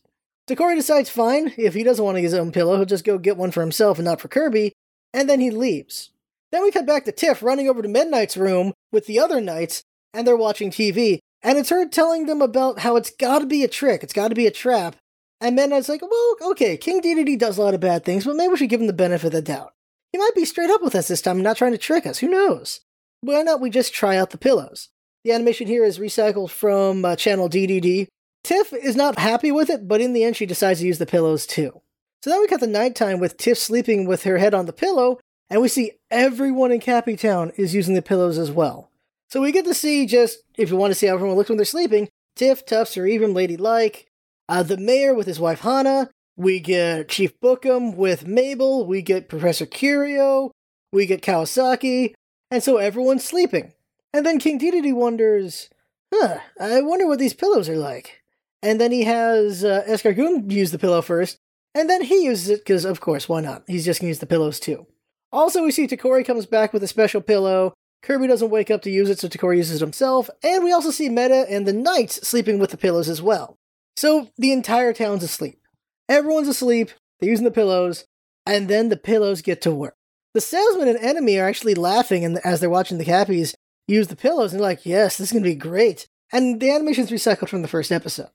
Tokkori 0.47 0.75
decides 0.75 1.09
fine, 1.09 1.53
if 1.57 1.73
he 1.73 1.83
doesn't 1.83 2.03
want 2.03 2.19
his 2.19 2.33
own 2.35 2.51
pillow, 2.51 2.75
he'll 2.75 2.85
just 2.85 3.05
go 3.05 3.17
get 3.17 3.37
one 3.37 3.49
for 3.49 3.61
himself 3.61 3.97
and 3.97 4.05
not 4.05 4.21
for 4.21 4.27
Kirby, 4.27 4.73
and 5.11 5.27
then 5.27 5.39
he 5.39 5.49
leaves. 5.49 6.11
Then 6.51 6.61
we 6.61 6.71
cut 6.71 6.85
back 6.85 7.05
to 7.05 7.11
Tiff 7.11 7.41
running 7.41 7.67
over 7.67 7.81
to 7.81 7.87
Meta 7.87 8.09
Knight's 8.09 8.37
room 8.37 8.73
with 8.91 9.07
the 9.07 9.19
other 9.19 9.41
knights, 9.41 9.81
and 10.15 10.25
they're 10.25 10.35
watching 10.35 10.71
TV, 10.71 11.19
and 11.43 11.57
it's 11.57 11.69
her 11.69 11.87
telling 11.87 12.25
them 12.25 12.41
about 12.41 12.79
how 12.79 12.95
it's 12.95 13.11
gotta 13.11 13.45
be 13.45 13.63
a 13.63 13.67
trick, 13.67 14.03
it's 14.03 14.13
gotta 14.13 14.35
be 14.35 14.47
a 14.47 14.51
trap. 14.51 14.95
And 15.41 15.57
then 15.57 15.69
Meta 15.69 15.75
Knight's 15.75 15.89
like, 15.89 16.01
well, 16.01 16.35
okay, 16.51 16.77
King 16.77 17.01
Dedede 17.01 17.37
does 17.37 17.57
a 17.57 17.61
lot 17.61 17.73
of 17.73 17.81
bad 17.81 18.05
things, 18.05 18.25
but 18.25 18.35
maybe 18.35 18.49
we 18.49 18.57
should 18.57 18.69
give 18.69 18.81
him 18.81 18.87
the 18.87 18.93
benefit 18.93 19.27
of 19.27 19.33
the 19.33 19.41
doubt. 19.41 19.73
He 20.11 20.17
might 20.17 20.33
be 20.33 20.45
straight 20.45 20.69
up 20.69 20.81
with 20.81 20.95
us 20.95 21.09
this 21.09 21.21
time 21.21 21.37
and 21.37 21.43
not 21.43 21.57
trying 21.57 21.73
to 21.73 21.77
trick 21.77 22.05
us, 22.05 22.19
who 22.19 22.29
knows? 22.29 22.81
Why 23.21 23.41
not 23.41 23.59
we 23.59 23.69
just 23.69 23.93
try 23.93 24.15
out 24.15 24.29
the 24.29 24.37
pillows? 24.37 24.89
The 25.23 25.33
animation 25.33 25.67
here 25.67 25.83
is 25.83 25.99
recycled 25.99 26.51
from 26.51 27.03
uh, 27.03 27.15
channel 27.15 27.49
DDD, 27.49 28.07
Tiff 28.45 28.73
is 28.73 28.95
not 28.95 29.17
happy 29.17 29.51
with 29.51 29.71
it, 29.71 29.87
but 29.87 30.01
in 30.01 30.13
the 30.13 30.23
end, 30.23 30.35
she 30.35 30.45
decides 30.45 30.79
to 30.79 30.85
use 30.85 30.99
the 30.99 31.07
pillows 31.07 31.47
too. 31.47 31.81
So 32.23 32.29
then 32.29 32.39
we 32.41 32.47
cut 32.47 32.59
the 32.59 32.67
nighttime 32.67 33.19
with 33.19 33.37
Tiff 33.37 33.57
sleeping 33.57 34.05
with 34.05 34.21
her 34.21 34.37
head 34.37 34.53
on 34.53 34.67
the 34.67 34.71
pillow, 34.71 35.19
and 35.49 35.63
we 35.63 35.67
see 35.67 35.93
everyone 36.11 36.71
in 36.71 36.79
Cappy 36.79 37.17
Town 37.17 37.51
is 37.57 37.73
using 37.73 37.95
the 37.95 38.03
pillows 38.03 38.37
as 38.37 38.51
well. 38.51 38.91
So 39.29 39.41
we 39.41 39.51
get 39.51 39.65
to 39.65 39.73
see 39.73 40.05
just, 40.05 40.39
if 40.57 40.69
you 40.69 40.75
want 40.75 40.91
to 40.91 40.95
see 40.95 41.07
how 41.07 41.15
everyone 41.15 41.35
looks 41.35 41.49
when 41.49 41.57
they're 41.57 41.65
sleeping, 41.65 42.09
Tiff, 42.35 42.65
Tuffs, 42.65 42.97
or 42.97 43.05
even 43.05 43.33
Lady 43.33 43.57
Like, 43.57 44.07
uh, 44.47 44.63
the 44.63 44.77
mayor 44.77 45.13
with 45.13 45.27
his 45.27 45.39
wife 45.39 45.61
Hana, 45.61 46.09
we 46.37 46.59
get 46.59 47.09
Chief 47.09 47.39
Bookem 47.39 47.95
with 47.95 48.27
Mabel, 48.27 48.85
we 48.85 49.01
get 49.01 49.29
Professor 49.29 49.65
Curio, 49.65 50.51
we 50.91 51.05
get 51.05 51.21
Kawasaki, 51.21 52.13
and 52.51 52.61
so 52.61 52.77
everyone's 52.77 53.23
sleeping. 53.23 53.73
And 54.13 54.25
then 54.25 54.39
King 54.39 54.59
Dedede 54.59 54.93
wonders, 54.93 55.69
huh, 56.13 56.39
I 56.59 56.81
wonder 56.81 57.07
what 57.07 57.19
these 57.19 57.33
pillows 57.33 57.67
are 57.67 57.77
like 57.77 58.21
and 58.65 58.81
then 58.81 58.91
he 58.91 59.03
has 59.03 59.63
uh, 59.63 59.83
Escargoon 59.87 60.51
use 60.51 60.71
the 60.71 60.79
pillow 60.79 61.03
first, 61.03 61.37
and 61.75 61.87
then 61.87 62.01
he 62.01 62.25
uses 62.25 62.49
it 62.49 62.59
because, 62.61 62.83
of 62.83 62.99
course, 62.99 63.29
why 63.29 63.39
not? 63.39 63.63
He's 63.67 63.85
just 63.85 64.01
gonna 64.01 64.09
use 64.09 64.19
the 64.19 64.25
pillows 64.25 64.59
too. 64.59 64.87
Also, 65.31 65.63
we 65.63 65.71
see 65.71 65.87
Tokkori 65.87 66.25
comes 66.25 66.47
back 66.47 66.73
with 66.73 66.81
a 66.81 66.87
special 66.87 67.21
pillow. 67.21 67.73
Kirby 68.05 68.27
doesn't 68.27 68.51
wake 68.51 68.69
up 68.69 68.83
to 68.83 68.91
use 68.91 69.09
it, 69.09 69.19
so 69.19 69.27
Tokkori 69.27 69.57
uses 69.57 69.81
it 69.81 69.83
himself, 69.83 70.29
and 70.43 70.63
we 70.63 70.71
also 70.71 70.91
see 70.91 71.09
Meta 71.09 71.47
and 71.49 71.67
the 71.67 71.73
Knights 71.73 72.25
sleeping 72.27 72.59
with 72.59 72.69
the 72.69 72.77
pillows 72.77 73.09
as 73.09 73.19
well. 73.19 73.57
So 73.97 74.29
the 74.37 74.51
entire 74.51 74.93
town's 74.93 75.23
asleep. 75.23 75.59
Everyone's 76.07 76.47
asleep, 76.47 76.91
they're 77.19 77.31
using 77.31 77.45
the 77.45 77.51
pillows, 77.51 78.05
and 78.45 78.67
then 78.67 78.89
the 78.89 78.97
pillows 78.97 79.41
get 79.41 79.59
to 79.63 79.71
work. 79.71 79.95
The 80.35 80.41
salesman 80.41 80.87
and 80.87 80.99
enemy 80.99 81.39
are 81.39 81.47
actually 81.47 81.73
laughing 81.73 82.23
and 82.23 82.39
as 82.43 82.59
they're 82.59 82.69
watching 82.69 82.99
the 82.99 83.05
Cappies 83.05 83.55
use 83.87 84.07
the 84.07 84.15
pillows, 84.15 84.53
and 84.53 84.59
they're 84.59 84.69
like, 84.69 84.85
yes, 84.85 85.17
this 85.17 85.29
is 85.29 85.33
gonna 85.33 85.43
be 85.43 85.55
great. 85.55 86.07
And 86.31 86.59
the 86.59 86.69
animation's 86.69 87.09
recycled 87.09 87.49
from 87.49 87.63
the 87.63 87.67
first 87.67 87.91
episode. 87.91 88.29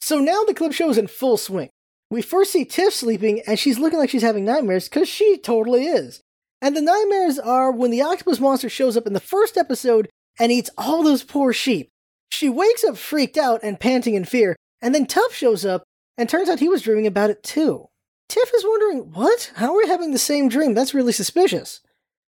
So 0.00 0.18
now 0.18 0.42
the 0.42 0.54
clip 0.54 0.72
show 0.72 0.90
is 0.90 0.98
in 0.98 1.06
full 1.06 1.36
swing. 1.36 1.70
We 2.10 2.22
first 2.22 2.50
see 2.50 2.64
Tiff 2.64 2.92
sleeping, 2.92 3.40
and 3.46 3.56
she's 3.56 3.78
looking 3.78 4.00
like 4.00 4.10
she's 4.10 4.22
having 4.22 4.44
nightmares, 4.44 4.88
because 4.88 5.08
she 5.08 5.38
totally 5.38 5.86
is. 5.86 6.22
And 6.62 6.76
the 6.76 6.80
nightmares 6.80 7.40
are 7.40 7.72
when 7.72 7.90
the 7.90 8.02
octopus 8.02 8.38
monster 8.38 8.68
shows 8.68 8.96
up 8.96 9.06
in 9.06 9.14
the 9.14 9.20
first 9.20 9.58
episode 9.58 10.08
and 10.38 10.52
eats 10.52 10.70
all 10.78 11.02
those 11.02 11.24
poor 11.24 11.52
sheep. 11.52 11.90
She 12.30 12.48
wakes 12.48 12.84
up 12.84 12.96
freaked 12.96 13.36
out 13.36 13.60
and 13.64 13.80
panting 13.80 14.14
in 14.14 14.24
fear, 14.24 14.56
and 14.80 14.94
then 14.94 15.06
Tuff 15.06 15.34
shows 15.34 15.66
up, 15.66 15.82
and 16.16 16.28
turns 16.28 16.48
out 16.48 16.60
he 16.60 16.68
was 16.68 16.82
dreaming 16.82 17.06
about 17.06 17.30
it 17.30 17.42
too. 17.42 17.88
Tiff 18.28 18.50
is 18.54 18.64
wondering, 18.64 19.12
what? 19.12 19.52
How 19.56 19.74
are 19.74 19.76
we 19.76 19.88
having 19.88 20.12
the 20.12 20.18
same 20.18 20.48
dream? 20.48 20.72
That's 20.72 20.94
really 20.94 21.12
suspicious. 21.12 21.80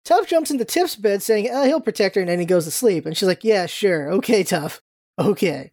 Tuff 0.05 0.27
jumps 0.27 0.51
into 0.51 0.63
Tiff's 0.63 0.95
bed 0.95 1.21
saying, 1.21 1.49
oh, 1.51 1.65
he'll 1.65 1.81
protect 1.81 2.15
her, 2.15 2.21
and 2.21 2.29
then 2.29 2.39
he 2.39 2.45
goes 2.45 2.65
to 2.65 2.71
sleep. 2.71 3.05
And 3.05 3.17
she's 3.17 3.27
like, 3.27 3.43
yeah, 3.43 3.65
sure, 3.65 4.11
okay, 4.13 4.43
Tuff, 4.43 4.79
okay. 5.17 5.71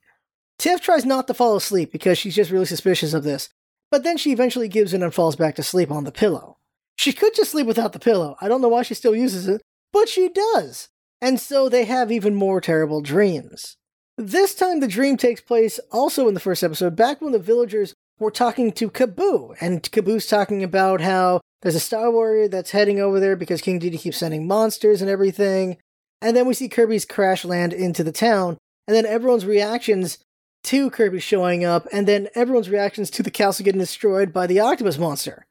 Tiff 0.59 0.81
tries 0.81 1.05
not 1.05 1.27
to 1.27 1.35
fall 1.35 1.57
asleep 1.57 1.93
because 1.93 2.17
she's 2.17 2.35
just 2.35 2.51
really 2.51 2.65
suspicious 2.65 3.13
of 3.13 3.23
this, 3.23 3.51
but 3.91 4.03
then 4.03 4.17
she 4.17 4.33
eventually 4.33 4.69
gives 4.69 4.95
in 4.95 5.03
and 5.03 5.15
falls 5.15 5.37
back 5.37 5.55
to 5.57 5.63
sleep 5.63 5.91
on 5.91 6.05
the 6.05 6.11
pillow. 6.11 6.56
She 6.97 7.13
could 7.13 7.35
just 7.35 7.51
sleep 7.53 7.67
without 7.67 7.93
the 7.93 7.99
pillow. 7.99 8.37
I 8.41 8.49
don't 8.49 8.61
know 8.61 8.69
why 8.69 8.83
she 8.83 8.95
still 8.95 9.15
uses 9.15 9.47
it, 9.49 9.63
but 9.93 10.09
she 10.09 10.29
does. 10.29 10.89
and 11.21 11.41
so 11.41 11.69
they 11.69 11.85
have 11.85 12.13
even 12.13 12.35
more 12.35 12.61
terrible 12.61 13.01
dreams. 13.01 13.77
This 14.19 14.55
time, 14.55 14.81
the 14.81 14.89
dream 14.89 15.17
takes 15.17 15.41
place 15.41 15.79
also 15.91 16.29
in 16.29 16.35
the 16.35 16.41
first 16.41 16.63
episode, 16.63 16.97
back 16.97 17.21
when 17.21 17.33
the 17.33 17.39
villagers 17.39 17.95
were 18.19 18.31
talking 18.31 18.73
to 18.73 18.91
Kabu, 18.91 19.55
and 19.61 19.83
Kabu's 19.83 20.27
talking 20.27 20.63
about 20.63 21.01
how 21.01 21.41
there's 21.63 21.75
a 21.75 21.81
Star 21.81 22.11
Warrior 22.11 22.49
that's 22.49 22.71
heading 22.71 22.99
over 23.01 23.21
there 23.21 23.37
because 23.37 23.61
King 23.61 23.79
Dedede 23.79 23.99
keeps 24.01 24.17
sending 24.19 24.47
monsters 24.47 25.01
and 25.03 25.11
everything. 25.11 25.77
And 26.23 26.35
then 26.37 26.47
we 26.47 26.55
see 26.55 26.69
Kirby's 26.69 27.05
crash 27.05 27.45
land 27.45 27.73
into 27.75 28.03
the 28.03 28.13
town, 28.13 28.57
and 28.87 28.97
then 28.97 29.05
everyone's 29.05 29.45
reactions 29.45 30.19
to 30.65 30.91
Kirby 30.91 31.21
showing 31.21 31.65
up, 31.65 31.87
and 31.93 32.09
then 32.09 32.29
everyone's 32.35 32.71
reactions 32.71 33.11
to 33.11 33.23
the 33.23 33.31
castle 33.31 33.65
getting 33.65 33.81
destroyed 33.81 34.33
by 34.33 34.47
the 34.47 34.61
octopus 34.61 34.97
monster. 34.99 35.47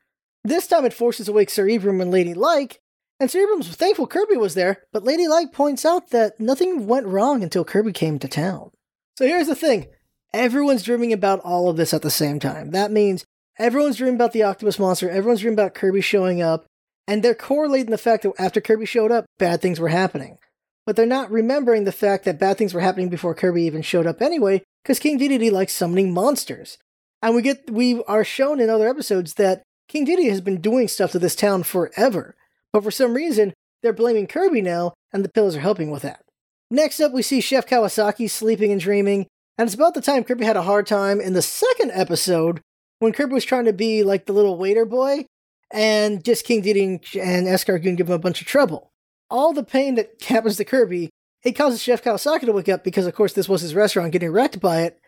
This 0.46 0.68
time 0.68 0.86
it 0.86 0.94
forces 0.94 1.28
awake 1.28 1.50
Sir 1.50 1.66
Ebrum 1.66 2.00
and 2.00 2.12
Lady 2.12 2.36
Like, 2.36 2.80
and 3.20 3.32
Sir 3.32 3.40
Ebrum's 3.40 3.76
thankful 3.76 4.06
Kirby 4.06 4.38
was 4.38 4.54
there, 4.54 4.84
but 4.94 5.04
Lady 5.04 5.28
Like 5.28 5.52
points 5.52 5.84
out 5.84 6.12
that 6.12 6.40
nothing 6.40 6.86
went 6.86 7.08
wrong 7.08 7.42
until 7.42 7.66
Kirby 7.66 7.94
came 7.94 8.20
to 8.20 8.28
town. 8.28 8.70
So 9.18 9.26
here's 9.26 9.48
the 9.48 9.56
thing 9.56 9.88
everyone's 10.36 10.84
dreaming 10.84 11.12
about 11.12 11.40
all 11.40 11.68
of 11.68 11.78
this 11.78 11.96
at 11.96 12.04
the 12.04 12.12
same 12.12 12.40
time. 12.40 12.70
That 12.70 12.92
means 12.92 13.26
everyone's 13.58 13.98
dreaming 13.98 14.16
about 14.16 14.34
the 14.34 14.44
octopus 14.44 14.78
monster, 14.78 15.10
everyone's 15.10 15.42
dreaming 15.42 15.58
about 15.58 15.74
Kirby 15.74 16.02
showing 16.02 16.44
up, 16.44 16.68
and 17.08 17.24
they're 17.24 17.34
correlating 17.34 17.90
the 17.90 17.98
fact 17.98 18.22
that 18.22 18.34
after 18.38 18.62
Kirby 18.62 18.86
showed 18.86 19.12
up, 19.12 19.26
bad 19.40 19.64
things 19.64 19.80
were 19.80 19.88
happening. 19.88 20.38
But 20.86 20.96
they're 20.96 21.08
not 21.08 21.32
remembering 21.32 21.86
the 21.86 21.92
fact 21.92 22.24
that 22.26 22.38
bad 22.38 22.60
things 22.60 22.76
were 22.76 22.82
happening 22.82 23.10
before 23.10 23.34
Kirby 23.34 23.64
even 23.64 23.82
showed 23.82 24.06
up 24.06 24.22
anyway, 24.22 24.62
because 24.84 25.00
King 25.00 25.18
Dedede 25.18 25.52
likes 25.52 25.74
summoning 25.74 26.14
monsters. 26.14 26.78
And 27.24 27.34
we 27.34 27.42
get 27.42 27.72
we 27.72 28.04
are 28.04 28.24
shown 28.24 28.60
in 28.60 28.70
other 28.70 28.88
episodes 28.88 29.34
that 29.36 29.64
King 29.88 30.06
Dedede 30.06 30.30
has 30.30 30.42
been 30.42 30.62
doing 30.62 30.88
stuff 30.88 31.12
to 31.12 31.20
this 31.20 31.36
town 31.36 31.64
forever. 31.64 32.36
But 32.74 32.84
for 32.84 32.92
some 32.92 33.14
reason, 33.14 33.54
they're 33.82 33.94
blaming 33.94 34.28
Kirby 34.28 34.62
now, 34.62 34.94
and 35.14 35.24
the 35.24 35.30
pillows 35.30 35.56
are 35.56 35.62
helping 35.62 35.92
with 35.92 36.02
that. 36.02 36.22
Next 36.72 37.00
up, 37.00 37.12
we 37.12 37.22
see 37.22 37.42
Chef 37.42 37.68
Kawasaki 37.68 38.30
sleeping 38.30 38.72
and 38.72 38.82
dreaming, 38.82 39.28
and 39.58 39.68
it's 39.68 39.76
about 39.76 39.94
the 39.94 40.02
time 40.02 40.24
Kirby 40.24 40.46
had 40.46 40.58
a 40.58 40.64
hard 40.64 40.88
time 40.88 41.22
in 41.22 41.34
the 41.34 41.42
second 41.42 41.92
episode 41.94 42.62
when 43.00 43.14
Kirby 43.14 43.34
was 43.34 43.46
trying 43.46 43.66
to 43.66 43.74
be 43.74 44.04
like 44.04 44.26
the 44.26 44.34
little 44.34 44.58
waiter 44.58 44.86
boy, 44.86 45.26
and 45.72 46.24
just 46.24 46.46
King 46.46 46.64
Dedede 46.64 47.16
and 47.16 47.48
Escargoon 47.48 47.96
give 47.96 48.10
him 48.10 48.16
a 48.16 48.20
bunch 48.20 48.42
of 48.42 48.48
trouble. 48.48 48.92
All 49.30 49.54
the 49.54 49.64
pain 49.64 49.96
that 49.96 50.22
happens 50.24 50.58
to 50.58 50.66
Kirby 50.66 51.10
it 51.46 51.56
causes 51.56 51.82
Chef 51.82 52.04
Kawasaki 52.04 52.42
to 52.42 52.52
wake 52.52 52.68
up 52.70 52.84
because, 52.84 53.06
of 53.06 53.14
course, 53.14 53.34
this 53.34 53.48
was 53.48 53.62
his 53.62 53.76
restaurant 53.76 54.12
getting 54.12 54.32
wrecked 54.32 54.60
by 54.60 54.82
it. 54.82 55.00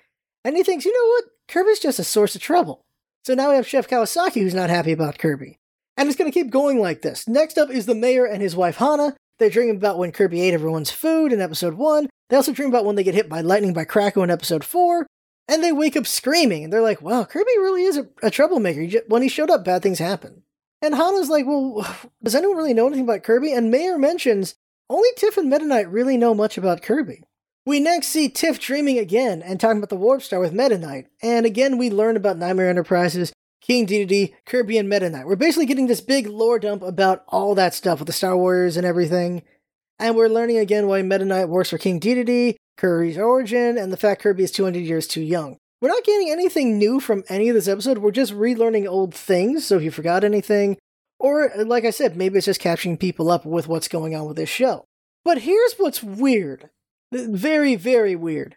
And 0.46 0.56
he 0.56 0.62
thinks, 0.62 0.86
you 0.86 0.94
know 0.94 1.10
what? 1.10 1.24
Kirby's 1.48 1.80
just 1.80 1.98
a 1.98 2.04
source 2.04 2.36
of 2.36 2.42
trouble. 2.42 2.86
So 3.28 3.34
now 3.34 3.50
we 3.50 3.58
have 3.58 3.68
Chef 3.68 3.90
Kawasaki 3.90 4.42
who's 4.42 4.54
not 4.54 4.70
happy 4.70 4.94
about 4.94 5.18
Kirby. 5.18 5.60
And 5.98 6.08
it's 6.08 6.18
going 6.18 6.32
to 6.32 6.34
keep 6.34 6.50
going 6.50 6.80
like 6.80 7.02
this. 7.02 7.28
Next 7.28 7.58
up 7.58 7.70
is 7.70 7.86
the 7.86 7.94
mayor 7.94 8.24
and 8.24 8.42
his 8.42 8.56
wife 8.56 8.78
Hana. 8.78 9.18
They 9.38 9.50
dream 9.50 9.76
about 9.76 9.98
when 9.98 10.14
Kirby 10.14 10.40
ate 10.40 10.54
everyone's 10.54 10.92
food 10.92 11.34
in 11.34 11.42
episode 11.42 11.74
1. 11.74 12.08
They 12.30 12.38
also 12.38 12.54
dream 12.54 12.70
about 12.70 12.86
when 12.86 12.96
they 12.96 13.04
get 13.04 13.16
hit 13.16 13.28
by 13.28 13.42
lightning 13.42 13.74
by 13.74 13.84
Kracko 13.84 14.24
in 14.24 14.32
episode 14.32 14.64
4. 14.64 15.06
And 15.50 15.62
they 15.62 15.74
wake 15.74 15.98
up 15.98 16.08
screaming, 16.08 16.64
and 16.64 16.72
they're 16.72 16.82
like, 16.82 17.02
wow, 17.02 17.26
Kirby 17.26 17.52
really 17.58 17.84
is 17.84 17.98
a, 17.98 18.08
a 18.24 18.32
troublemaker. 18.32 19.02
When 19.10 19.22
he 19.22 19.28
showed 19.28 19.50
up, 19.50 19.66
bad 19.66 19.84
things 19.84 20.00
happen. 20.00 20.44
And 20.82 20.96
Hana's 20.96 21.30
like, 21.30 21.46
well, 21.46 21.86
does 22.24 22.34
anyone 22.34 22.56
really 22.56 22.74
know 22.74 22.88
anything 22.88 23.04
about 23.04 23.24
Kirby? 23.24 23.52
And 23.52 23.70
Mayor 23.70 23.98
mentions 23.98 24.56
only 24.90 25.10
Tiff 25.18 25.36
and 25.36 25.50
Meta 25.50 25.66
Knight 25.66 25.92
really 25.92 26.16
know 26.16 26.34
much 26.34 26.58
about 26.58 26.82
Kirby. 26.82 27.24
We 27.68 27.82
next 27.82 28.08
see 28.08 28.30
Tiff 28.30 28.62
dreaming 28.62 28.98
again 28.98 29.42
and 29.42 29.60
talking 29.60 29.80
about 29.80 29.90
the 29.90 29.98
Warp 29.98 30.22
Star 30.22 30.40
with 30.40 30.54
Meta 30.54 30.78
Knight, 30.78 31.08
and 31.22 31.46
again 31.46 31.78
we 31.78 31.90
learn 31.90 32.16
about 32.16 32.38
Nightmare 32.38 32.70
Enterprises, 32.70 33.34
King 33.60 33.86
Dedede, 33.86 34.34
Kirby, 34.46 34.78
and 34.78 34.88
Meta 34.88 35.10
Knight. 35.10 35.28
We're 35.28 35.36
basically 35.36 35.66
getting 35.66 35.88
this 35.88 36.00
big 36.00 36.28
lore 36.28 36.60
dump 36.60 36.82
about 36.82 37.26
all 37.28 37.56
that 37.56 37.74
stuff 37.74 38.00
with 38.00 38.08
the 38.08 38.14
Star 38.14 38.38
Warriors 38.38 38.78
and 38.78 38.86
everything, 38.86 39.44
and 40.00 40.16
we're 40.16 40.30
learning 40.30 40.60
again 40.60 40.88
why 40.88 41.02
Meta 41.02 41.26
Knight 41.26 41.50
works 41.50 41.72
for 41.72 41.78
King 41.78 42.00
Dedede, 42.00 42.56
Kirby's 42.78 43.18
origin, 43.18 43.78
and 43.78 43.92
the 43.92 43.98
fact 43.98 44.22
Kirby 44.22 44.46
is 44.46 44.52
200 44.52 44.80
years 44.80 45.06
too 45.06 45.20
young. 45.20 45.58
We're 45.82 45.90
not 45.90 46.06
getting 46.06 46.32
anything 46.32 46.78
new 46.78 47.02
from 47.02 47.26
any 47.28 47.50
of 47.50 47.56
this 47.56 47.68
episode, 47.68 47.98
we're 47.98 48.12
just 48.12 48.32
relearning 48.32 48.88
old 48.88 49.14
things, 49.14 49.66
so 49.66 49.76
if 49.76 49.84
you 49.84 49.92
forgot 49.92 50.24
anything, 50.24 50.78
or, 51.20 51.52
like 51.66 51.84
I 51.84 51.90
said, 51.90 52.16
maybe 52.16 52.38
it's 52.38 52.46
just 52.46 52.62
catching 52.62 52.96
people 52.96 53.30
up 53.30 53.46
with 53.46 53.68
what's 53.68 53.90
going 53.90 54.16
on 54.16 54.26
with 54.26 54.38
this 54.38 54.48
show. 54.48 54.86
But 55.26 55.40
here's 55.40 55.74
what's 55.74 56.02
weird. 56.02 56.70
Very, 57.12 57.76
very 57.76 58.16
weird. 58.16 58.56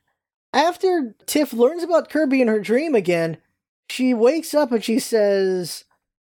After 0.52 1.14
Tiff 1.26 1.52
learns 1.52 1.83
about 1.83 2.11
Kirby 2.11 2.40
in 2.42 2.49
her 2.49 2.61
dream 2.61 2.95
again, 2.95 3.38
she 3.88 4.14
wakes 4.14 4.54
up 4.54 4.73
and 4.73 4.83
she 4.83 4.99
says, 4.99 5.85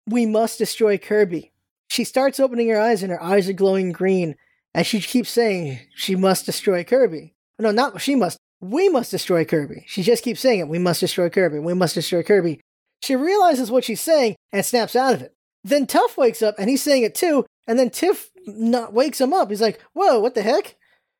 We 0.07 0.25
must 0.25 0.57
destroy 0.57 0.97
Kirby. 0.97 1.51
She 1.89 2.03
starts 2.03 2.39
opening 2.39 2.69
her 2.69 2.79
eyes 2.79 3.01
and 3.01 3.11
her 3.11 3.21
eyes 3.21 3.49
are 3.49 3.53
glowing 3.53 3.91
green, 3.91 4.35
and 4.73 4.85
she 4.85 4.99
keeps 4.99 5.29
saying 5.29 5.79
she 5.95 6.15
must 6.15 6.45
destroy 6.45 6.83
Kirby. 6.83 7.33
No, 7.57 7.71
not 7.71 8.01
she 8.01 8.15
must. 8.15 8.37
We 8.61 8.89
must 8.89 9.11
destroy 9.11 9.45
Kirby. 9.45 9.85
She 9.87 10.03
just 10.03 10.23
keeps 10.23 10.41
saying 10.41 10.59
it. 10.59 10.67
We 10.67 10.79
must 10.79 10.99
destroy 10.99 11.29
Kirby. 11.29 11.59
We 11.59 11.73
must 11.73 11.95
destroy 11.95 12.23
Kirby. 12.23 12.59
She 13.01 13.15
realizes 13.15 13.71
what 13.71 13.85
she's 13.85 14.01
saying 14.01 14.35
and 14.51 14.65
snaps 14.65 14.95
out 14.95 15.13
of 15.13 15.21
it. 15.21 15.33
Then 15.63 15.87
Tuff 15.87 16.17
wakes 16.17 16.41
up 16.41 16.55
and 16.57 16.69
he's 16.69 16.83
saying 16.83 17.03
it 17.03 17.15
too, 17.15 17.45
and 17.67 17.79
then 17.79 17.89
Tiff 17.89 18.29
not 18.45 18.93
wakes 18.93 19.19
him 19.19 19.33
up. 19.33 19.49
He's 19.49 19.61
like, 19.61 19.81
"Whoa, 19.93 20.19
what 20.19 20.35
the 20.35 20.41
heck? 20.41 20.75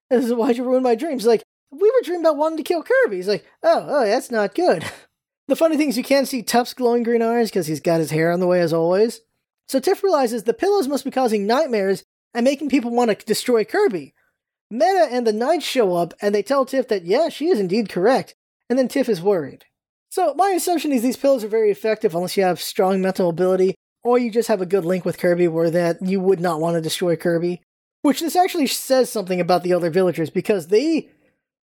This 0.10 0.26
is 0.26 0.34
why'd 0.34 0.58
you 0.58 0.64
ruin 0.64 0.84
my 0.84 0.96
dreams?" 0.96 1.26
like, 1.26 1.44
we 1.72 1.90
were 1.90 2.02
dreaming 2.04 2.26
about 2.26 2.38
wanting 2.38 2.58
to 2.58 2.64
kill 2.64 2.84
Kirby. 2.84 3.18
He's 3.18 3.28
like, 3.28 3.46
"Oh, 3.64 3.86
oh, 3.88 4.06
that's 4.06 4.32
not 4.32 4.56
good." 4.56 4.84
the 5.48 5.56
funny 5.56 5.78
thing 5.78 5.90
is, 5.90 5.98
you 5.98 6.04
can't 6.04 6.28
see 6.28 6.42
Tuff's 6.42 6.74
glowing 6.74 7.04
green 7.04 7.22
eyes 7.22 7.50
because 7.50 7.68
he's 7.68 7.80
got 7.80 8.00
his 8.00 8.12
hair 8.12 8.32
on 8.32 8.40
the 8.40 8.48
way 8.48 8.62
as 8.62 8.74
always. 8.74 9.22
So 9.68 9.80
Tiff 9.80 10.04
realizes 10.04 10.44
the 10.44 10.54
pillows 10.54 10.88
must 10.88 11.06
be 11.06 11.12
causing 11.12 11.46
nightmares 11.46 12.04
and 12.34 12.44
making 12.44 12.70
people 12.70 12.92
want 12.92 13.12
to 13.12 13.26
destroy 13.26 13.64
Kirby. 13.64 14.14
Meta 14.72 15.08
and 15.12 15.26
the 15.26 15.34
Knights 15.34 15.66
show 15.66 15.96
up 15.96 16.14
and 16.22 16.34
they 16.34 16.44
tell 16.44 16.66
Tiff 16.66 16.88
that 16.88 17.06
yeah, 17.06 17.30
she 17.30 17.50
is 17.50 17.60
indeed 17.60 17.90
correct, 17.90 18.36
and 18.70 18.78
then 18.78 18.88
Tiff 18.88 19.10
is 19.10 19.22
worried. 19.22 19.66
So 20.10 20.34
my 20.36 20.50
assumption 20.50 20.92
is 20.92 21.04
these 21.04 21.18
pillows 21.18 21.44
are 21.44 21.50
very 21.50 21.70
effective 21.70 22.16
unless 22.16 22.36
you 22.36 22.44
have 22.44 22.60
strong 22.60 23.02
mental 23.02 23.30
ability 23.30 23.76
or 24.04 24.18
you 24.18 24.32
just 24.32 24.48
have 24.48 24.62
a 24.62 24.66
good 24.66 24.86
link 24.86 25.06
with 25.06 25.20
Kirby 25.20 25.48
where 25.48 25.70
that 25.70 26.02
you 26.02 26.20
would 26.20 26.40
not 26.40 26.60
want 26.60 26.76
to 26.76 26.82
destroy 26.82 27.16
Kirby. 27.16 27.62
Which 28.02 28.22
this 28.22 28.36
actually 28.36 28.68
says 28.68 29.10
something 29.10 29.42
about 29.42 29.64
the 29.64 29.74
other 29.74 29.90
villagers 29.90 30.30
because 30.30 30.68
they 30.68 31.10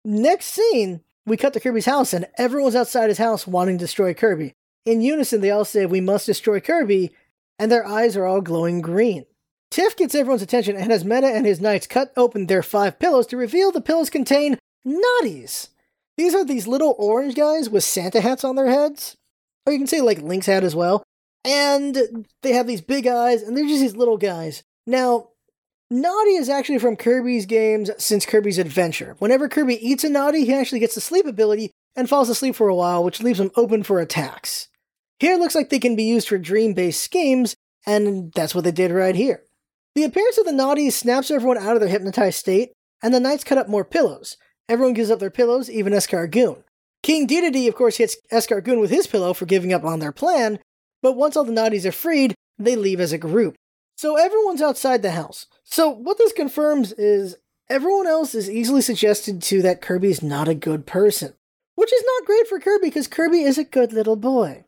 next 0.04 0.46
scene 0.46 1.02
we 1.26 1.36
cut 1.36 1.52
to 1.52 1.60
Kirby's 1.60 1.86
house 1.86 2.12
and 2.12 2.26
everyone's 2.38 2.74
outside 2.74 3.08
his 3.08 3.18
house 3.18 3.46
wanting 3.46 3.78
to 3.78 3.84
destroy 3.84 4.14
Kirby. 4.14 4.54
In 4.84 5.02
unison, 5.02 5.40
they 5.40 5.50
all 5.50 5.64
say 5.64 5.86
we 5.86 6.00
must 6.00 6.26
destroy 6.26 6.58
Kirby, 6.58 7.12
and 7.58 7.70
their 7.70 7.86
eyes 7.86 8.16
are 8.16 8.24
all 8.24 8.40
glowing 8.40 8.80
green. 8.80 9.24
Tiff 9.70 9.96
gets 9.96 10.14
everyone's 10.14 10.42
attention 10.42 10.76
and 10.76 10.90
has 10.90 11.04
Meta 11.04 11.28
and 11.28 11.46
his 11.46 11.60
knights 11.60 11.86
cut 11.86 12.12
open 12.16 12.46
their 12.46 12.62
five 12.62 12.98
pillows 12.98 13.26
to 13.28 13.36
reveal 13.36 13.70
the 13.70 13.80
pillows 13.80 14.10
contain 14.10 14.58
Naughties. 14.86 15.68
These 16.16 16.34
are 16.34 16.44
these 16.44 16.66
little 16.66 16.96
orange 16.98 17.34
guys 17.34 17.70
with 17.70 17.84
Santa 17.84 18.20
hats 18.20 18.44
on 18.44 18.56
their 18.56 18.70
heads. 18.70 19.16
Or 19.64 19.72
you 19.72 19.78
can 19.78 19.86
say 19.86 20.00
like 20.00 20.20
Link's 20.20 20.46
hat 20.46 20.64
as 20.64 20.74
well 20.74 21.04
and 21.44 22.26
they 22.42 22.52
have 22.52 22.66
these 22.66 22.80
big 22.80 23.06
eyes, 23.06 23.42
and 23.42 23.56
they're 23.56 23.66
just 23.66 23.80
these 23.80 23.96
little 23.96 24.16
guys. 24.16 24.62
Now, 24.86 25.28
Naughty 25.92 26.36
is 26.36 26.48
actually 26.48 26.78
from 26.78 26.96
Kirby's 26.96 27.44
games 27.44 27.90
since 27.98 28.24
Kirby's 28.24 28.56
Adventure. 28.56 29.14
Whenever 29.18 29.46
Kirby 29.46 29.74
eats 29.86 30.04
a 30.04 30.08
Naughty, 30.08 30.46
he 30.46 30.54
actually 30.54 30.78
gets 30.78 30.94
the 30.94 31.02
sleep 31.02 31.26
ability 31.26 31.70
and 31.94 32.08
falls 32.08 32.30
asleep 32.30 32.54
for 32.54 32.68
a 32.68 32.74
while, 32.74 33.04
which 33.04 33.20
leaves 33.20 33.38
him 33.38 33.50
open 33.56 33.82
for 33.82 34.00
attacks. 34.00 34.68
Here 35.18 35.34
it 35.34 35.38
looks 35.38 35.54
like 35.54 35.68
they 35.68 35.78
can 35.78 35.94
be 35.94 36.04
used 36.04 36.28
for 36.28 36.38
dream 36.38 36.72
based 36.72 37.02
schemes, 37.02 37.56
and 37.84 38.32
that's 38.32 38.54
what 38.54 38.64
they 38.64 38.72
did 38.72 38.90
right 38.90 39.14
here. 39.14 39.42
The 39.94 40.04
appearance 40.04 40.38
of 40.38 40.46
the 40.46 40.52
Naughties 40.52 40.92
snaps 40.92 41.30
everyone 41.30 41.58
out 41.58 41.74
of 41.74 41.80
their 41.80 41.90
hypnotized 41.90 42.38
state, 42.38 42.72
and 43.02 43.12
the 43.12 43.20
Knights 43.20 43.44
cut 43.44 43.58
up 43.58 43.68
more 43.68 43.84
pillows. 43.84 44.38
Everyone 44.70 44.94
gives 44.94 45.10
up 45.10 45.18
their 45.18 45.30
pillows, 45.30 45.68
even 45.68 45.92
Escargoon. 45.92 46.62
King 47.02 47.26
Dedede, 47.26 47.68
of 47.68 47.74
course, 47.74 47.98
hits 47.98 48.16
Escargoon 48.32 48.80
with 48.80 48.90
his 48.90 49.06
pillow 49.06 49.34
for 49.34 49.44
giving 49.44 49.74
up 49.74 49.84
on 49.84 49.98
their 49.98 50.10
plan, 50.10 50.58
but 51.02 51.16
once 51.18 51.36
all 51.36 51.44
the 51.44 51.52
Naughties 51.52 51.84
are 51.84 51.92
freed, 51.92 52.34
they 52.58 52.76
leave 52.76 52.98
as 52.98 53.12
a 53.12 53.18
group. 53.18 53.56
So 53.96 54.16
everyone's 54.16 54.62
outside 54.62 55.02
the 55.02 55.10
house. 55.10 55.46
So 55.72 55.88
what 55.88 56.18
this 56.18 56.34
confirms 56.34 56.92
is 56.92 57.38
everyone 57.70 58.06
else 58.06 58.34
is 58.34 58.50
easily 58.50 58.82
suggested 58.82 59.40
to 59.44 59.62
that 59.62 59.80
Kirby's 59.80 60.22
not 60.22 60.46
a 60.46 60.54
good 60.54 60.84
person. 60.84 61.32
Which 61.76 61.90
is 61.90 62.04
not 62.04 62.26
great 62.26 62.46
for 62.46 62.60
Kirby 62.60 62.88
because 62.88 63.08
Kirby 63.08 63.40
is 63.40 63.56
a 63.56 63.64
good 63.64 63.90
little 63.90 64.16
boy. 64.16 64.66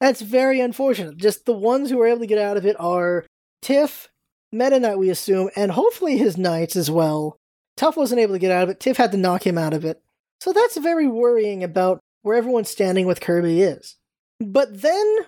That's 0.00 0.20
very 0.20 0.58
unfortunate. 0.58 1.18
Just 1.18 1.46
the 1.46 1.52
ones 1.52 1.88
who 1.88 2.00
are 2.00 2.08
able 2.08 2.18
to 2.18 2.26
get 2.26 2.38
out 2.38 2.56
of 2.56 2.66
it 2.66 2.74
are 2.80 3.24
Tiff, 3.62 4.08
Meta 4.50 4.80
Knight, 4.80 4.98
we 4.98 5.08
assume, 5.08 5.50
and 5.54 5.70
hopefully 5.70 6.18
his 6.18 6.36
knights 6.36 6.74
as 6.74 6.90
well. 6.90 7.36
Tuff 7.76 7.96
wasn't 7.96 8.20
able 8.20 8.34
to 8.34 8.40
get 8.40 8.50
out 8.50 8.64
of 8.64 8.70
it. 8.70 8.80
Tiff 8.80 8.96
had 8.96 9.12
to 9.12 9.18
knock 9.18 9.46
him 9.46 9.56
out 9.56 9.72
of 9.72 9.84
it. 9.84 10.02
So 10.40 10.52
that's 10.52 10.76
very 10.78 11.06
worrying 11.06 11.62
about 11.62 12.00
where 12.22 12.36
everyone's 12.36 12.70
standing 12.70 13.06
with 13.06 13.20
Kirby 13.20 13.62
is. 13.62 13.98
But 14.40 14.82
then 14.82 15.18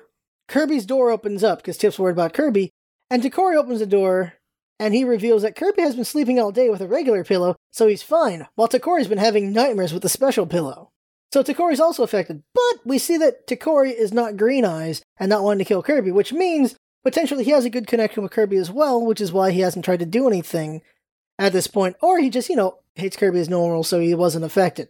Kirby's 0.48 0.84
door 0.84 1.12
opens 1.12 1.44
up 1.44 1.58
because 1.58 1.76
Tiff's 1.76 2.00
worried 2.00 2.14
about 2.14 2.34
Kirby, 2.34 2.70
and 3.08 3.22
Tokkori 3.22 3.54
opens 3.54 3.78
the 3.78 3.86
door 3.86 4.34
and 4.82 4.94
he 4.94 5.04
reveals 5.04 5.42
that 5.42 5.54
Kirby 5.54 5.80
has 5.82 5.94
been 5.94 6.04
sleeping 6.04 6.40
all 6.40 6.50
day 6.50 6.68
with 6.68 6.80
a 6.80 6.88
regular 6.88 7.22
pillow, 7.22 7.54
so 7.70 7.86
he's 7.86 8.02
fine, 8.02 8.48
while 8.56 8.66
Tokkori's 8.66 9.06
been 9.06 9.16
having 9.16 9.52
nightmares 9.52 9.94
with 9.94 10.04
a 10.04 10.08
special 10.08 10.44
pillow. 10.44 10.90
So 11.32 11.44
Tokkori's 11.44 11.78
also 11.78 12.02
affected, 12.02 12.42
but 12.52 12.84
we 12.84 12.98
see 12.98 13.16
that 13.18 13.46
Tokkori 13.46 13.94
is 13.94 14.12
not 14.12 14.36
green 14.36 14.64
eyes 14.64 15.00
and 15.18 15.30
not 15.30 15.44
wanting 15.44 15.60
to 15.60 15.68
kill 15.68 15.84
Kirby, 15.84 16.10
which 16.10 16.32
means 16.32 16.74
potentially 17.04 17.44
he 17.44 17.52
has 17.52 17.64
a 17.64 17.70
good 17.70 17.86
connection 17.86 18.24
with 18.24 18.32
Kirby 18.32 18.56
as 18.56 18.72
well, 18.72 19.06
which 19.06 19.20
is 19.20 19.32
why 19.32 19.52
he 19.52 19.60
hasn't 19.60 19.84
tried 19.84 20.00
to 20.00 20.04
do 20.06 20.26
anything 20.26 20.82
at 21.38 21.52
this 21.52 21.68
point, 21.68 21.94
or 22.02 22.18
he 22.18 22.28
just, 22.28 22.48
you 22.48 22.56
know, 22.56 22.78
hates 22.96 23.16
Kirby 23.16 23.38
as 23.38 23.48
normal, 23.48 23.84
so 23.84 24.00
he 24.00 24.16
wasn't 24.16 24.44
affected. 24.44 24.88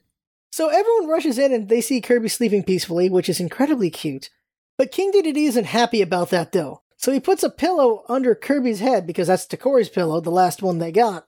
So 0.50 0.68
everyone 0.68 1.08
rushes 1.08 1.37
in 1.37 1.52
and 1.52 1.68
they 1.68 1.82
see 1.82 2.00
Kirby 2.00 2.30
sleeping 2.30 2.62
peacefully, 2.62 3.11
which 3.11 3.28
is 3.28 3.40
incredibly 3.40 3.90
cute. 3.90 4.30
But 4.78 4.90
King 4.90 5.12
Dedede 5.12 5.37
isn't 5.37 5.66
happy 5.66 6.00
about 6.00 6.30
that 6.30 6.52
though. 6.52 6.80
So 7.02 7.11
he 7.11 7.18
puts 7.18 7.42
a 7.42 7.50
pillow 7.50 8.04
under 8.09 8.35
Kirby's 8.37 8.78
head 8.78 9.09
because 9.09 9.26
that's 9.26 9.47
Tokkori's 9.47 9.88
pillow, 9.88 10.21
the 10.21 10.30
last 10.30 10.62
one 10.62 10.78
they 10.78 10.92
got. 10.92 11.26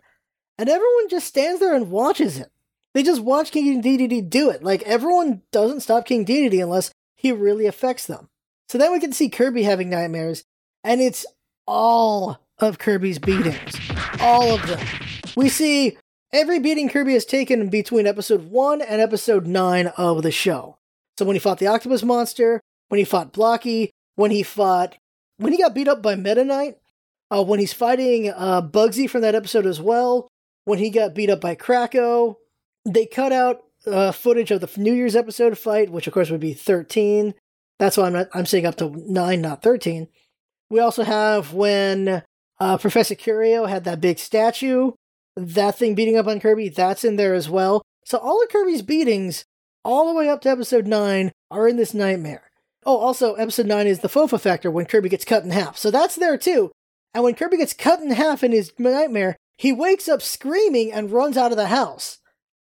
And 0.56 0.68
everyone 0.68 1.08
just 1.08 1.26
stands 1.26 1.58
there 1.58 1.74
and 1.74 1.90
watches 1.90 2.38
it. 2.38 2.52
They 2.94 3.02
just 3.02 3.22
watch 3.22 3.50
King 3.50 3.82
Dedede 3.82 4.30
do 4.30 4.50
it. 4.50 4.62
Like 4.62 4.82
everyone 4.82 5.42
doesn't 5.50 5.80
stop 5.80 6.06
King 6.06 6.24
Dedede 6.24 6.62
unless 6.62 6.92
he 7.16 7.32
really 7.32 7.66
affects 7.66 8.06
them. 8.06 8.28
So 8.68 8.78
then 8.78 8.92
we 8.92 9.00
can 9.00 9.12
see 9.12 9.28
Kirby 9.28 9.64
having 9.64 9.90
nightmares, 9.90 10.44
and 10.84 11.00
it's 11.00 11.26
all 11.66 12.38
of 12.58 12.78
Kirby's 12.78 13.18
beatings. 13.18 13.74
All 14.20 14.54
of 14.54 14.64
them. 14.66 14.86
We 15.36 15.48
see 15.48 15.98
every 16.32 16.60
beating 16.60 16.88
Kirby 16.88 17.14
has 17.14 17.24
taken 17.24 17.68
between 17.68 18.06
episode 18.06 18.48
1 18.48 18.80
and 18.80 19.00
episode 19.00 19.46
9 19.46 19.88
of 19.96 20.22
the 20.22 20.30
show. 20.30 20.78
So 21.18 21.24
when 21.24 21.34
he 21.34 21.40
fought 21.40 21.58
the 21.58 21.66
octopus 21.66 22.04
monster, 22.04 22.60
when 22.88 22.98
he 22.98 23.04
fought 23.04 23.32
Blocky, 23.32 23.90
when 24.14 24.30
he 24.30 24.44
fought 24.44 24.94
when 25.38 25.52
he 25.52 25.58
got 25.58 25.74
beat 25.74 25.88
up 25.88 26.02
by 26.02 26.14
Meta 26.14 26.44
Knight, 26.44 26.76
uh, 27.30 27.42
when 27.42 27.58
he's 27.58 27.72
fighting 27.72 28.30
uh, 28.30 28.62
Bugzzy 28.62 29.08
from 29.08 29.22
that 29.22 29.34
episode 29.34 29.66
as 29.66 29.80
well, 29.80 30.28
when 30.64 30.78
he 30.78 30.90
got 30.90 31.14
beat 31.14 31.30
up 31.30 31.40
by 31.40 31.54
Kracko, 31.54 32.36
they 32.84 33.06
cut 33.06 33.32
out 33.32 33.62
uh, 33.86 34.12
footage 34.12 34.50
of 34.50 34.60
the 34.60 34.70
New 34.80 34.92
Year's 34.92 35.16
episode 35.16 35.58
fight, 35.58 35.90
which 35.90 36.06
of 36.06 36.14
course 36.14 36.30
would 36.30 36.40
be 36.40 36.54
13. 36.54 37.34
That's 37.78 37.96
why 37.96 38.06
I'm 38.06 38.12
not, 38.12 38.28
I'm 38.34 38.46
saying 38.46 38.66
up 38.66 38.76
to 38.76 38.90
9, 38.90 39.40
not 39.40 39.62
13. 39.62 40.08
We 40.70 40.80
also 40.80 41.02
have 41.02 41.52
when 41.52 42.22
uh, 42.60 42.78
Professor 42.78 43.14
Curio 43.14 43.66
had 43.66 43.84
that 43.84 44.00
big 44.00 44.18
statue, 44.18 44.92
that 45.36 45.76
thing 45.76 45.94
beating 45.94 46.16
up 46.16 46.26
on 46.26 46.40
Kirby, 46.40 46.68
that's 46.68 47.04
in 47.04 47.16
there 47.16 47.34
as 47.34 47.48
well. 47.48 47.82
So 48.04 48.18
all 48.18 48.42
of 48.42 48.48
Kirby's 48.48 48.82
beatings, 48.82 49.44
all 49.84 50.08
the 50.08 50.14
way 50.14 50.28
up 50.28 50.40
to 50.42 50.50
episode 50.50 50.86
9, 50.86 51.32
are 51.50 51.68
in 51.68 51.76
this 51.76 51.94
nightmare. 51.94 52.50
Oh, 52.86 52.98
also, 52.98 53.34
episode 53.34 53.66
9 53.66 53.86
is 53.86 54.00
the 54.00 54.08
Fofa 54.08 54.38
Factor 54.38 54.70
when 54.70 54.84
Kirby 54.84 55.08
gets 55.08 55.24
cut 55.24 55.42
in 55.42 55.50
half. 55.50 55.78
So 55.78 55.90
that's 55.90 56.16
there 56.16 56.36
too. 56.36 56.70
And 57.14 57.24
when 57.24 57.34
Kirby 57.34 57.56
gets 57.56 57.72
cut 57.72 58.00
in 58.00 58.10
half 58.10 58.42
in 58.42 58.52
his 58.52 58.72
nightmare, 58.78 59.36
he 59.56 59.72
wakes 59.72 60.08
up 60.08 60.20
screaming 60.20 60.92
and 60.92 61.10
runs 61.10 61.36
out 61.36 61.52
of 61.52 61.56
the 61.56 61.68
house. 61.68 62.18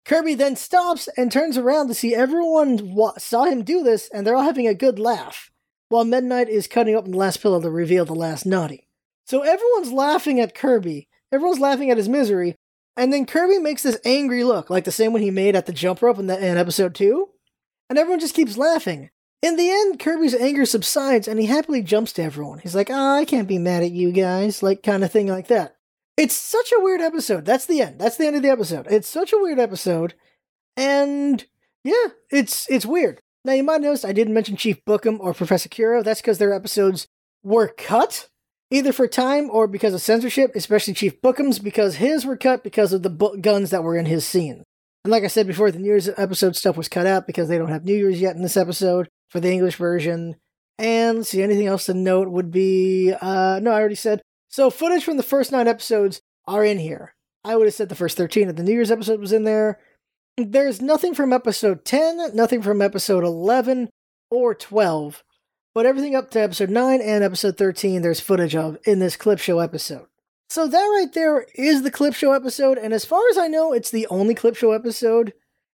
Kirby 0.05 0.35
then 0.35 0.55
stops 0.55 1.09
and 1.17 1.31
turns 1.31 1.57
around 1.57 1.87
to 1.87 1.95
see 1.95 2.13
everyone 2.13 2.93
wa- 2.93 3.17
saw 3.17 3.45
him 3.45 3.63
do 3.63 3.81
this, 3.81 4.07
and 4.13 4.25
they're 4.25 4.35
all 4.35 4.43
having 4.43 4.67
a 4.67 4.75
good 4.75 4.99
laugh, 4.99 5.51
while 5.89 6.05
Meta 6.05 6.21
Knight 6.21 6.47
is 6.47 6.67
cutting 6.67 6.95
open 6.95 7.11
the 7.11 7.17
last 7.17 7.41
pillow 7.41 7.59
to 7.59 7.69
reveal 7.71 8.05
the 8.05 8.13
last 8.13 8.45
naughty. 8.45 8.87
So 9.25 9.41
everyone's 9.41 9.91
laughing 9.91 10.39
at 10.39 10.53
Kirby, 10.53 11.07
everyone's 11.31 11.59
laughing 11.59 11.89
at 11.89 11.97
his 11.97 12.07
misery, 12.07 12.55
and 12.95 13.11
then 13.11 13.25
Kirby 13.25 13.57
makes 13.57 13.81
this 13.81 13.99
angry 14.05 14.43
look, 14.43 14.69
like 14.69 14.83
the 14.83 14.91
same 14.91 15.11
one 15.11 15.23
he 15.23 15.31
made 15.31 15.55
at 15.55 15.65
the 15.65 15.73
jump 15.73 16.03
rope 16.03 16.19
in, 16.19 16.27
the, 16.27 16.37
in 16.37 16.55
episode 16.57 16.93
2, 16.93 17.27
and 17.89 17.97
everyone 17.97 18.19
just 18.19 18.35
keeps 18.35 18.57
laughing. 18.57 19.09
In 19.45 19.57
the 19.57 19.69
end, 19.69 19.99
Kirby's 19.99 20.33
anger 20.33 20.65
subsides 20.65 21.27
and 21.27 21.39
he 21.39 21.45
happily 21.45 21.83
jumps 21.83 22.11
to 22.13 22.23
everyone. 22.23 22.57
He's 22.57 22.73
like, 22.73 22.89
oh, 22.89 23.15
I 23.15 23.25
can't 23.25 23.47
be 23.47 23.59
mad 23.59 23.83
at 23.83 23.91
you 23.91 24.11
guys, 24.11 24.63
like 24.63 24.81
kind 24.81 25.03
of 25.03 25.11
thing 25.11 25.27
like 25.27 25.49
that. 25.49 25.75
It's 26.17 26.33
such 26.33 26.71
a 26.71 26.81
weird 26.81 26.99
episode. 26.99 27.45
That's 27.45 27.67
the 27.67 27.79
end. 27.79 27.99
That's 27.99 28.17
the 28.17 28.25
end 28.25 28.35
of 28.35 28.41
the 28.41 28.49
episode. 28.49 28.87
It's 28.89 29.07
such 29.07 29.33
a 29.33 29.37
weird 29.37 29.59
episode. 29.59 30.15
And 30.75 31.45
yeah, 31.83 32.07
it's 32.31 32.67
it's 32.71 32.87
weird. 32.87 33.19
Now 33.43 33.53
you 33.53 33.61
might 33.61 33.81
notice 33.81 34.03
I 34.03 34.13
didn't 34.13 34.33
mention 34.33 34.57
Chief 34.57 34.83
Bookem 34.83 35.19
or 35.19 35.31
Professor 35.35 35.69
Curio. 35.69 36.01
That's 36.01 36.21
because 36.21 36.39
their 36.39 36.51
episodes 36.51 37.05
were 37.43 37.67
cut, 37.67 38.29
either 38.71 38.91
for 38.91 39.07
time 39.07 39.51
or 39.51 39.67
because 39.67 39.93
of 39.93 40.01
censorship, 40.01 40.53
especially 40.55 40.95
Chief 40.95 41.21
Bookem's, 41.21 41.59
because 41.59 41.97
his 41.97 42.25
were 42.25 42.35
cut 42.35 42.63
because 42.63 42.93
of 42.93 43.03
the 43.03 43.11
bu- 43.11 43.37
guns 43.37 43.69
that 43.69 43.83
were 43.83 43.95
in 43.95 44.07
his 44.07 44.25
scene. 44.25 44.63
And 45.03 45.11
like 45.11 45.23
I 45.23 45.27
said 45.27 45.45
before, 45.45 45.69
the 45.69 45.77
New 45.77 45.85
Year's 45.85 46.09
episode 46.17 46.55
stuff 46.55 46.75
was 46.75 46.89
cut 46.89 47.05
out 47.05 47.27
because 47.27 47.47
they 47.47 47.59
don't 47.59 47.69
have 47.69 47.85
New 47.85 47.93
Year's 47.93 48.19
yet 48.19 48.35
in 48.35 48.41
this 48.41 48.57
episode 48.57 49.07
for 49.29 49.39
the 49.39 49.51
English 49.51 49.75
version. 49.75 50.35
And 50.77 51.19
let's 51.19 51.29
see, 51.29 51.41
anything 51.41 51.67
else 51.67 51.85
to 51.85 51.93
note 51.93 52.29
would 52.29 52.51
be 52.51 53.13
uh 53.21 53.59
no, 53.61 53.71
I 53.71 53.79
already 53.79 53.95
said 53.95 54.21
so 54.49 54.69
footage 54.69 55.03
from 55.03 55.17
the 55.17 55.23
first 55.23 55.51
nine 55.51 55.67
episodes 55.67 56.21
are 56.47 56.63
in 56.63 56.79
here. 56.79 57.15
I 57.43 57.55
would 57.55 57.67
have 57.67 57.73
said 57.73 57.89
the 57.89 57.95
first 57.95 58.17
13 58.17 58.49
of 58.49 58.55
the 58.55 58.63
New 58.63 58.73
Year's 58.73 58.91
episode 58.91 59.19
was 59.19 59.31
in 59.31 59.43
there. 59.43 59.79
There's 60.37 60.81
nothing 60.81 61.13
from 61.13 61.31
episode 61.31 61.85
10, 61.85 62.35
nothing 62.35 62.61
from 62.61 62.81
episode 62.81 63.23
11 63.23 63.89
or 64.31 64.55
12, 64.55 65.23
but 65.73 65.85
everything 65.85 66.15
up 66.15 66.31
to 66.31 66.41
episode 66.41 66.69
9 66.69 67.01
and 67.01 67.23
episode 67.23 67.57
13 67.57 68.01
there's 68.01 68.19
footage 68.19 68.55
of 68.55 68.77
in 68.85 68.99
this 68.99 69.15
clip 69.15 69.39
show 69.39 69.59
episode. 69.59 70.07
So 70.49 70.67
that 70.67 70.77
right 70.77 71.11
there 71.13 71.45
is 71.55 71.83
the 71.83 71.91
clip 71.91 72.13
show 72.13 72.31
episode, 72.31 72.77
and 72.77 72.93
as 72.93 73.05
far 73.05 73.21
as 73.29 73.37
I 73.37 73.47
know, 73.47 73.73
it's 73.73 73.91
the 73.91 74.07
only 74.07 74.35
clip 74.35 74.55
show 74.55 74.71
episode. 74.71 75.33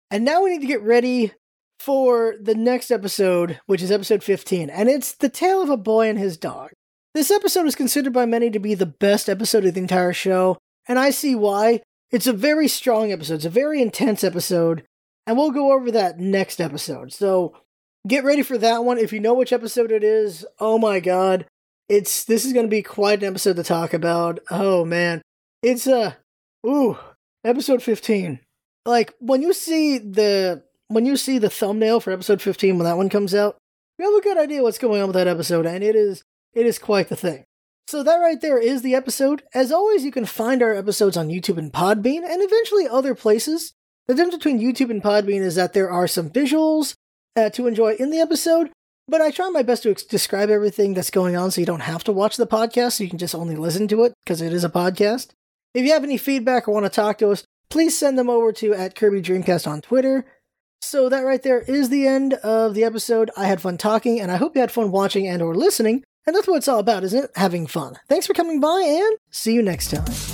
And 0.09 0.25
now 0.25 0.43
we 0.43 0.51
need 0.51 0.61
to 0.61 0.67
get 0.67 0.81
ready 0.81 1.33
for 1.81 2.35
the 2.39 2.53
next 2.53 2.91
episode, 2.91 3.59
which 3.65 3.81
is 3.81 3.91
episode 3.91 4.23
15, 4.23 4.69
and 4.69 4.87
it's 4.87 5.15
The 5.15 5.29
Tale 5.29 5.63
of 5.63 5.69
a 5.69 5.77
Boy 5.77 6.09
and 6.09 6.19
His 6.19 6.37
Dog. 6.37 6.69
This 7.15 7.31
episode 7.31 7.65
is 7.65 7.75
considered 7.75 8.13
by 8.13 8.27
many 8.27 8.51
to 8.51 8.59
be 8.59 8.75
the 8.75 8.85
best 8.85 9.27
episode 9.27 9.65
of 9.65 9.73
the 9.73 9.81
entire 9.81 10.13
show, 10.13 10.59
and 10.87 10.99
I 10.99 11.09
see 11.09 11.33
why. 11.33 11.81
It's 12.11 12.27
a 12.27 12.33
very 12.33 12.67
strong 12.67 13.11
episode, 13.11 13.35
it's 13.35 13.45
a 13.45 13.49
very 13.49 13.81
intense 13.81 14.23
episode, 14.23 14.83
and 15.25 15.35
we'll 15.35 15.49
go 15.49 15.71
over 15.73 15.89
that 15.91 16.19
next 16.19 16.61
episode. 16.61 17.13
So 17.13 17.57
get 18.07 18.23
ready 18.23 18.43
for 18.43 18.59
that 18.59 18.83
one. 18.83 18.99
If 18.99 19.11
you 19.11 19.19
know 19.19 19.33
which 19.33 19.53
episode 19.53 19.91
it 19.91 20.03
is, 20.03 20.45
oh 20.59 20.77
my 20.77 20.99
god. 20.99 21.47
It's 21.89 22.25
this 22.25 22.45
is 22.45 22.53
gonna 22.53 22.67
be 22.67 22.83
quite 22.83 23.23
an 23.23 23.29
episode 23.29 23.55
to 23.55 23.63
talk 23.63 23.93
about. 23.93 24.39
Oh 24.51 24.85
man. 24.85 25.21
It's 25.63 25.87
a 25.87 26.17
uh, 26.63 26.67
ooh, 26.67 26.99
episode 27.43 27.81
15. 27.81 28.39
Like 28.85 29.15
when 29.19 29.41
you 29.41 29.53
see 29.53 29.97
the 29.97 30.63
when 30.91 31.05
you 31.05 31.15
see 31.15 31.37
the 31.37 31.49
thumbnail 31.49 31.99
for 31.99 32.11
episode 32.11 32.41
15 32.41 32.77
when 32.77 32.85
that 32.85 32.97
one 32.97 33.09
comes 33.09 33.33
out, 33.33 33.57
you 33.97 34.05
have 34.05 34.19
a 34.19 34.23
good 34.23 34.37
idea 34.37 34.61
what's 34.61 34.77
going 34.77 35.01
on 35.01 35.07
with 35.07 35.15
that 35.15 35.27
episode, 35.27 35.65
and 35.65 35.83
it 35.83 35.95
is 35.95 36.23
it 36.53 36.65
is 36.65 36.77
quite 36.77 37.07
the 37.07 37.15
thing. 37.15 37.45
So 37.87 38.03
that 38.03 38.17
right 38.17 38.39
there 38.39 38.57
is 38.57 38.81
the 38.81 38.95
episode. 38.95 39.43
As 39.53 39.71
always, 39.71 40.03
you 40.03 40.11
can 40.11 40.25
find 40.25 40.61
our 40.61 40.73
episodes 40.73 41.15
on 41.15 41.29
YouTube 41.29 41.57
and 41.57 41.71
Podbean, 41.71 42.23
and 42.23 42.41
eventually 42.41 42.87
other 42.87 43.15
places. 43.15 43.73
The 44.07 44.15
difference 44.15 44.35
between 44.35 44.59
YouTube 44.59 44.89
and 44.89 45.01
Podbean 45.01 45.41
is 45.41 45.55
that 45.55 45.73
there 45.73 45.89
are 45.89 46.07
some 46.07 46.29
visuals 46.29 46.95
uh, 47.37 47.49
to 47.51 47.67
enjoy 47.67 47.93
in 47.93 48.09
the 48.09 48.19
episode, 48.19 48.71
but 49.07 49.21
I 49.21 49.31
try 49.31 49.49
my 49.49 49.63
best 49.63 49.83
to 49.83 49.91
ex- 49.91 50.03
describe 50.03 50.49
everything 50.49 50.93
that's 50.93 51.11
going 51.11 51.37
on 51.37 51.51
so 51.51 51.61
you 51.61 51.67
don't 51.67 51.81
have 51.81 52.03
to 52.05 52.11
watch 52.11 52.35
the 52.37 52.47
podcast, 52.47 52.93
so 52.93 53.03
you 53.03 53.09
can 53.09 53.19
just 53.19 53.35
only 53.35 53.55
listen 53.55 53.87
to 53.89 54.03
it, 54.03 54.13
because 54.25 54.41
it 54.41 54.51
is 54.51 54.63
a 54.63 54.69
podcast. 54.69 55.29
If 55.73 55.85
you 55.85 55.93
have 55.93 56.03
any 56.03 56.17
feedback 56.17 56.67
or 56.67 56.73
want 56.73 56.85
to 56.85 56.89
talk 56.89 57.17
to 57.19 57.29
us, 57.29 57.45
please 57.69 57.97
send 57.97 58.17
them 58.17 58.29
over 58.29 58.51
to 58.53 58.73
at 58.73 58.95
Kirby 58.95 59.21
Dreamcast 59.21 59.67
on 59.67 59.81
Twitter. 59.81 60.25
So 60.81 61.09
that 61.09 61.21
right 61.21 61.41
there 61.41 61.59
is 61.61 61.89
the 61.89 62.07
end 62.07 62.33
of 62.35 62.73
the 62.73 62.83
episode. 62.83 63.29
I 63.37 63.45
had 63.45 63.61
fun 63.61 63.77
talking, 63.77 64.19
and 64.19 64.31
I 64.31 64.37
hope 64.37 64.55
you 64.55 64.61
had 64.61 64.71
fun 64.71 64.91
watching 64.91 65.27
and 65.27 65.41
or 65.41 65.55
listening. 65.55 66.03
And 66.25 66.35
that's 66.35 66.47
what 66.47 66.57
it's 66.57 66.67
all 66.67 66.79
about, 66.79 67.03
isn't 67.03 67.25
it? 67.25 67.31
Having 67.35 67.67
fun. 67.67 67.97
Thanks 68.09 68.27
for 68.27 68.33
coming 68.33 68.59
by 68.59 68.81
and 68.81 69.17
see 69.31 69.53
you 69.53 69.61
next 69.61 69.91
time. 69.91 70.30